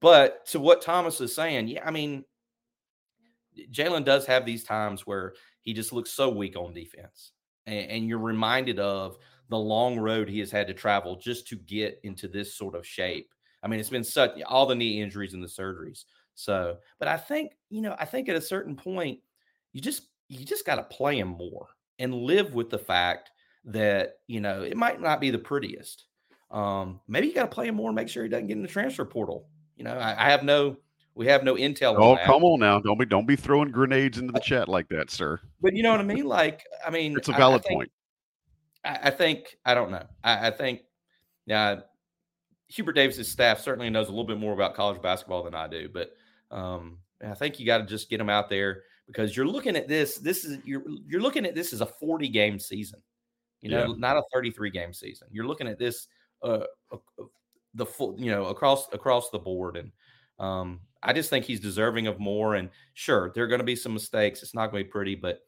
[0.00, 2.24] But to what Thomas is saying, yeah, I mean,
[3.70, 7.32] Jalen does have these times where he just looks so weak on defense.
[7.66, 9.16] And, and, you're reminded of
[9.48, 12.86] the long road he has had to travel just to get into this sort of
[12.86, 13.32] shape.
[13.62, 16.04] I mean, it's been such all the knee injuries and the surgeries.
[16.34, 19.20] So, but I think, you know, I think at a certain point,
[19.72, 21.68] you just you just got to play him more
[21.98, 23.30] and live with the fact
[23.66, 26.04] that, you know, it might not be the prettiest.
[26.50, 28.62] Um, maybe you got to play him more and make sure he doesn't get in
[28.62, 29.48] the transfer portal.
[29.76, 30.76] You know, I, I have no
[31.14, 31.96] we have no intel.
[31.96, 32.80] Oh, come on now!
[32.80, 35.40] Don't be don't be throwing grenades into the chat like that, sir.
[35.60, 36.24] But you know what I mean?
[36.24, 37.92] Like, I mean, it's a valid I, I think, point.
[38.84, 40.04] I, I, think I don't know.
[40.24, 40.80] I, I think,
[41.46, 41.80] yeah,
[42.68, 45.88] Hubert Davis's staff certainly knows a little bit more about college basketball than I do.
[45.92, 46.10] But
[46.50, 49.86] um, I think you got to just get them out there because you're looking at
[49.86, 50.18] this.
[50.18, 53.00] This is you're you're looking at this as a 40 game season.
[53.60, 53.94] You know, yeah.
[53.96, 55.28] not a 33 game season.
[55.30, 56.08] You're looking at this
[56.42, 57.24] uh, uh,
[57.74, 59.92] the full, you know, across across the board and.
[60.38, 62.54] Um, I just think he's deserving of more.
[62.54, 64.42] And sure, there are going to be some mistakes.
[64.42, 65.40] It's not going to be pretty, but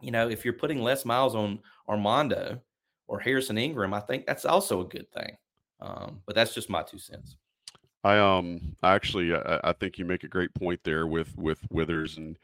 [0.00, 1.58] you know, if you're putting less miles on
[1.88, 2.60] Armando
[3.08, 5.36] or Harrison Ingram, I think that's also a good thing.
[5.80, 7.36] Um, but that's just my two cents.
[8.04, 12.16] I um actually I, I, think you make a great point there with with Withers
[12.16, 12.38] and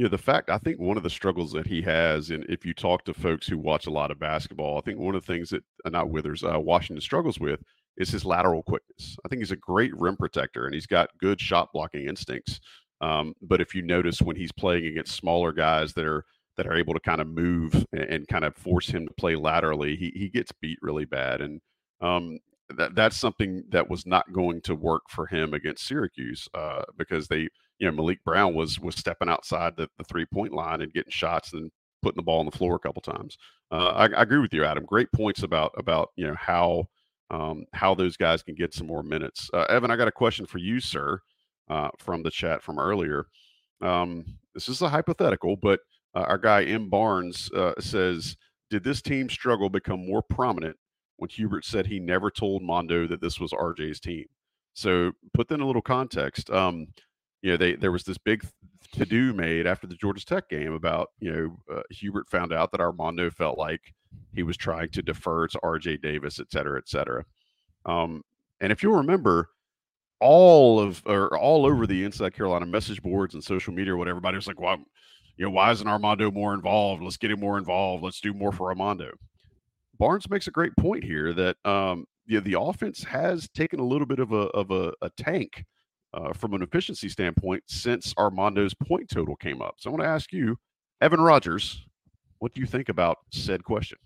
[0.00, 2.64] you know, the fact I think one of the struggles that he has, and if
[2.64, 5.30] you talk to folks who watch a lot of basketball, I think one of the
[5.30, 7.62] things that uh, not Withers, uh, Washington struggles with
[7.96, 9.16] is his lateral quickness.
[9.24, 12.60] I think he's a great rim protector and he's got good shot blocking instincts.
[13.00, 16.24] Um, but if you notice when he's playing against smaller guys that are
[16.56, 19.36] that are able to kind of move and, and kind of force him to play
[19.36, 21.40] laterally, he he gets beat really bad.
[21.40, 21.60] And
[22.00, 22.38] um,
[22.76, 27.28] that that's something that was not going to work for him against Syracuse uh, because
[27.28, 27.48] they
[27.78, 31.10] you know Maliq Brown was was stepping outside the, the three point line and getting
[31.10, 31.70] shots and
[32.02, 33.36] putting the ball on the floor a couple times.
[33.70, 34.84] Uh, I, I, agree with you, Adam.
[34.84, 36.88] Great points about about you know how
[37.30, 39.50] um, how those guys can get some more minutes.
[39.54, 41.20] Uh, Evan, I got a question for you, sir,
[41.68, 43.26] uh, from the chat from earlier.
[43.80, 44.24] Um,
[44.54, 45.80] this is a hypothetical, but
[46.14, 48.36] uh, our guy M Barnes uh, says,
[48.68, 50.76] "Did this team struggle become more prominent
[51.16, 54.26] when Hubert said he never told Mondo that this was RJ's team?"
[54.74, 56.50] So put that in a little context.
[56.50, 56.88] Um,
[57.42, 58.44] you know, they there was this big
[58.92, 62.72] to do made after the Georgia Tech game about you know uh, Hubert found out
[62.72, 63.94] that Armando felt like
[64.34, 65.98] he was trying to defer to R.J.
[65.98, 67.24] Davis, et cetera, et cetera.
[67.86, 68.22] Um,
[68.60, 69.48] and if you'll remember,
[70.20, 74.36] all of or all over the Inside Carolina message boards and social media, what everybody
[74.36, 74.78] was like, "Well,
[75.36, 77.02] you know, why isn't Armando more involved?
[77.02, 78.04] Let's get him more involved.
[78.04, 79.12] Let's do more for Armando."
[79.98, 83.84] Barnes makes a great point here that um, you know, the offense has taken a
[83.84, 85.64] little bit of a of a, a tank
[86.14, 89.76] uh, from an efficiency standpoint since Armando's point total came up.
[89.78, 90.56] So I want to ask you,
[91.00, 91.86] Evan Rogers,
[92.40, 93.98] what do you think about said question?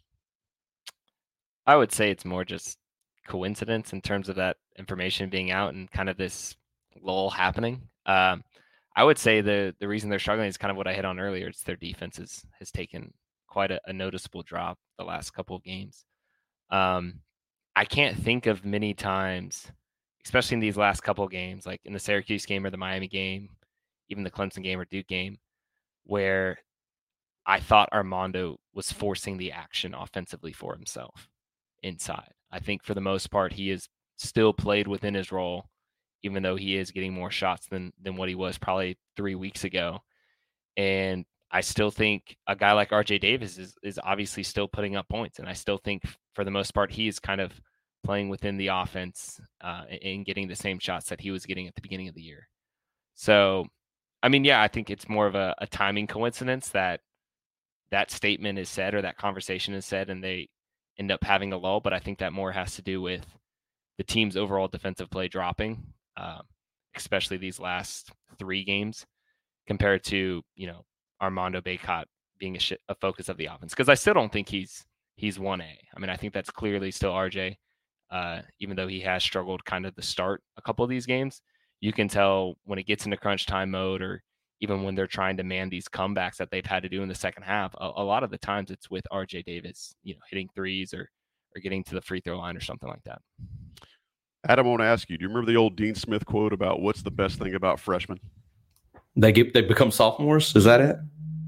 [1.66, 2.76] I would say it's more just
[3.26, 6.54] coincidence in terms of that information being out and kind of this
[7.00, 7.80] lull happening.
[8.04, 8.44] Um,
[8.96, 11.18] I would say the the reason they're struggling is kind of what I hit on
[11.18, 11.48] earlier.
[11.48, 13.12] It's their defense is, has taken
[13.48, 16.04] quite a, a noticeable drop the last couple of games.
[16.70, 17.20] Um,
[17.74, 19.72] I can't think of many times
[20.24, 23.08] especially in these last couple of games, like in the Syracuse game or the Miami
[23.08, 23.50] game,
[24.08, 25.38] even the Clemson game or Duke game,
[26.04, 26.58] where
[27.46, 31.28] I thought Armando was forcing the action offensively for himself
[31.82, 32.32] inside.
[32.50, 35.68] I think for the most part, he is still played within his role,
[36.22, 39.64] even though he is getting more shots than than what he was probably three weeks
[39.64, 40.00] ago.
[40.76, 45.08] And I still think a guy like RJ Davis is is obviously still putting up
[45.08, 45.38] points.
[45.38, 46.02] And I still think
[46.34, 47.52] for the most part, he is kind of
[48.04, 51.74] playing within the offense uh, and getting the same shots that he was getting at
[51.74, 52.48] the beginning of the year.
[53.14, 53.66] So,
[54.22, 57.00] I mean, yeah, I think it's more of a, a timing coincidence that
[57.94, 60.48] that statement is said or that conversation is said and they
[60.98, 61.80] end up having a lull.
[61.80, 63.24] But I think that more has to do with
[63.98, 65.82] the team's overall defensive play dropping,
[66.16, 66.42] um,
[66.96, 69.06] especially these last three games
[69.66, 70.84] compared to, you know,
[71.22, 72.04] Armando Bacot
[72.38, 73.72] being a, sh- a focus of the offense.
[73.72, 74.84] Because I still don't think he's
[75.16, 75.62] he's 1A.
[75.62, 77.56] I mean, I think that's clearly still RJ
[78.10, 81.42] uh, even though he has struggled kind of the start a couple of these games,
[81.80, 84.22] you can tell when it gets into crunch time mode or
[84.64, 87.14] even when they're trying to man these comebacks that they've had to do in the
[87.14, 90.48] second half, a, a lot of the times it's with RJ Davis, you know, hitting
[90.54, 91.10] threes or
[91.54, 93.20] or getting to the free throw line or something like that.
[94.48, 96.80] Adam, I want to ask you, do you remember the old Dean Smith quote about
[96.80, 98.18] what's the best thing about freshmen?
[99.16, 100.56] They get they become sophomores.
[100.56, 100.96] Is that it?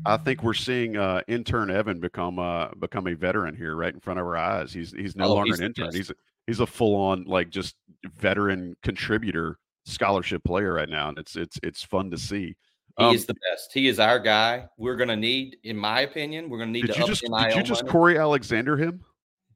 [0.04, 4.00] I think we're seeing uh, intern Evan become uh, become a veteran here right in
[4.00, 4.72] front of our eyes.
[4.72, 5.94] He's he's no oh, longer he's an intern.
[5.94, 6.12] He's
[6.46, 7.76] he's a full on like just
[8.18, 12.54] veteran contributor scholarship player right now, and it's it's it's fun to see.
[12.98, 13.72] He um, is the best.
[13.72, 14.68] He is our guy.
[14.78, 17.54] We're going to need, in my opinion, we're going to need to you just did
[17.54, 17.92] you just money.
[17.92, 19.04] Corey Alexander him?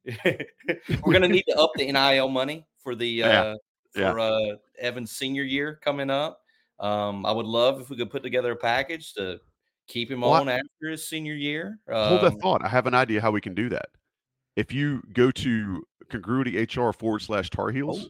[0.25, 3.55] we're going to need to up the NIL money for the uh,
[3.93, 4.13] for yeah.
[4.13, 6.41] uh, Evan's senior year coming up.
[6.79, 9.41] Um, I would love if we could put together a package to
[9.87, 11.79] keep him well, on after his senior year.
[11.89, 12.65] Um, hold that um, thought.
[12.65, 13.89] I have an idea how we can do that.
[14.57, 18.09] If you go to congruity HR forward slash Tar Heels, oh.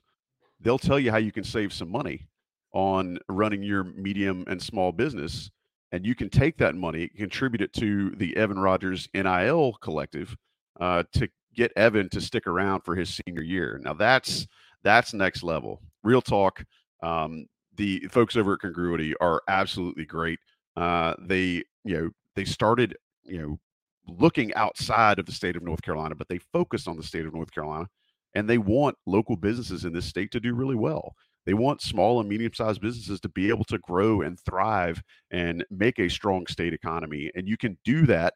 [0.61, 2.27] they'll tell you how you can save some money
[2.73, 5.51] on running your medium and small business.
[5.93, 10.37] And you can take that money, contribute it to the Evan Rogers NIL collective
[10.79, 13.81] uh, to get Evan to stick around for his senior year.
[13.83, 14.47] Now that's
[14.83, 15.83] that's next level.
[16.05, 16.65] Real talk.
[17.03, 20.39] Um, the folks over at Congruity are absolutely great.
[20.77, 23.59] Uh, they you know they started you know
[24.07, 27.35] looking outside of the state of North Carolina, but they focus on the state of
[27.35, 27.89] North Carolina
[28.35, 31.15] and they want local businesses in this state to do really well.
[31.47, 35.65] They want small and medium sized businesses to be able to grow and thrive and
[35.71, 37.31] make a strong state economy.
[37.35, 38.35] And you can do that.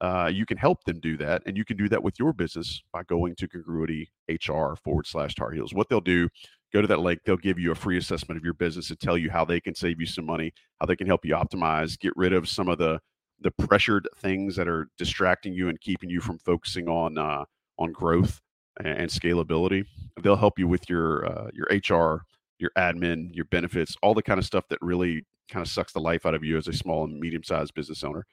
[0.00, 1.42] Uh, you can help them do that.
[1.46, 5.34] And you can do that with your business by going to congruity HR forward slash
[5.34, 5.74] Tar Heels.
[5.74, 6.28] What they'll do,
[6.72, 9.18] go to that link, they'll give you a free assessment of your business and tell
[9.18, 12.12] you how they can save you some money, how they can help you optimize, get
[12.16, 13.00] rid of some of the
[13.42, 17.44] the pressured things that are distracting you and keeping you from focusing on uh,
[17.78, 18.40] on growth
[18.84, 19.84] and, scalability.
[20.22, 22.24] They'll help you with your uh, your HR,
[22.60, 26.00] your admin, your benefits, all the kind of stuff that really kind of sucks the
[26.00, 28.24] life out of you as a small and medium sized business owner.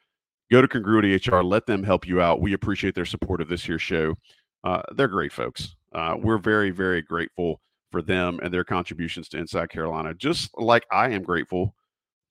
[0.51, 2.41] Go to Congruity HR, let them help you out.
[2.41, 4.15] We appreciate their support of this here show.
[4.63, 5.75] Uh, they're great folks.
[5.93, 7.59] Uh, we're very, very grateful
[7.91, 11.73] for them and their contributions to Inside Carolina, just like I am grateful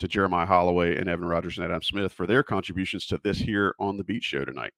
[0.01, 3.75] to Jeremiah Holloway and Evan Rogers and Adam Smith for their contributions to this here
[3.79, 4.73] on the Beat Show tonight.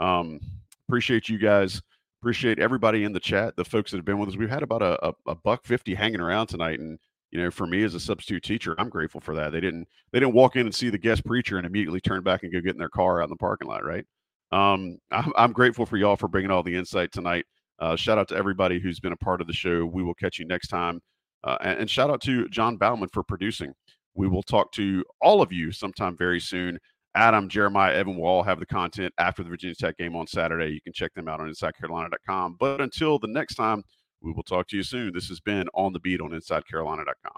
[0.00, 0.40] Um,
[0.88, 1.80] appreciate you guys.
[2.24, 4.36] Appreciate everybody in the chat, the folks that have been with us.
[4.38, 6.98] We've had about a, a, a buck fifty hanging around tonight, and
[7.30, 9.52] you know, for me as a substitute teacher, I'm grateful for that.
[9.52, 12.42] They didn't they didn't walk in and see the guest preacher and immediately turn back
[12.42, 14.06] and go get in their car out in the parking lot, right?
[14.52, 17.44] Um, I'm, I'm grateful for y'all for bringing all the insight tonight.
[17.78, 19.84] Uh, shout out to everybody who's been a part of the show.
[19.84, 21.02] We will catch you next time.
[21.42, 23.74] Uh, and, and, shout out to John Bauman for producing.
[24.14, 26.78] We will talk to all of you sometime very soon.
[27.16, 30.72] Adam, Jeremiah, Evan will all have the content after the Virginia Tech game on Saturday.
[30.72, 32.56] You can check them out on InsideCarolina.com.
[32.58, 33.84] But until the next time,
[34.20, 35.12] we will talk to you soon.
[35.12, 37.36] This has been On the Beat on InsideCarolina.com.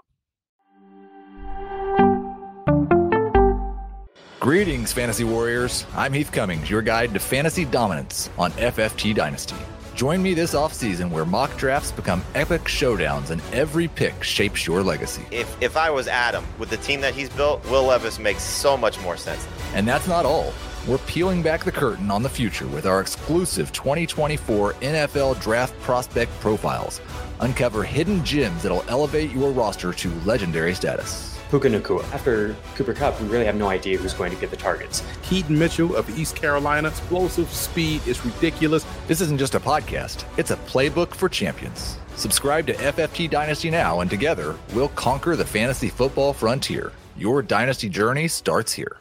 [4.39, 5.85] Greetings, Fantasy Warriors.
[5.95, 9.55] I'm Heath Cummings, your guide to fantasy dominance on FFT Dynasty.
[9.97, 14.83] Join me this offseason where mock drafts become epic showdowns and every pick shapes your
[14.83, 15.25] legacy.
[15.31, 18.77] If, if I was Adam, with the team that he's built, Will Levis makes so
[18.77, 19.47] much more sense.
[19.73, 20.53] And that's not all.
[20.87, 26.31] We're peeling back the curtain on the future with our exclusive 2024 NFL Draft Prospect
[26.41, 27.01] Profiles.
[27.39, 31.36] Uncover hidden gems that'll elevate your roster to legendary status.
[31.49, 32.03] Puka Nacua.
[32.13, 35.03] After Cooper Kupp, we really have no idea who's going to get the targets.
[35.23, 38.85] Keaton Mitchell of East Carolina, explosive speed is ridiculous.
[39.07, 41.97] This isn't just a podcast, it's a playbook for champions.
[42.15, 46.91] Subscribe to FFT Dynasty now, and together we'll conquer the fantasy football frontier.
[47.15, 48.97] Your dynasty journey starts here.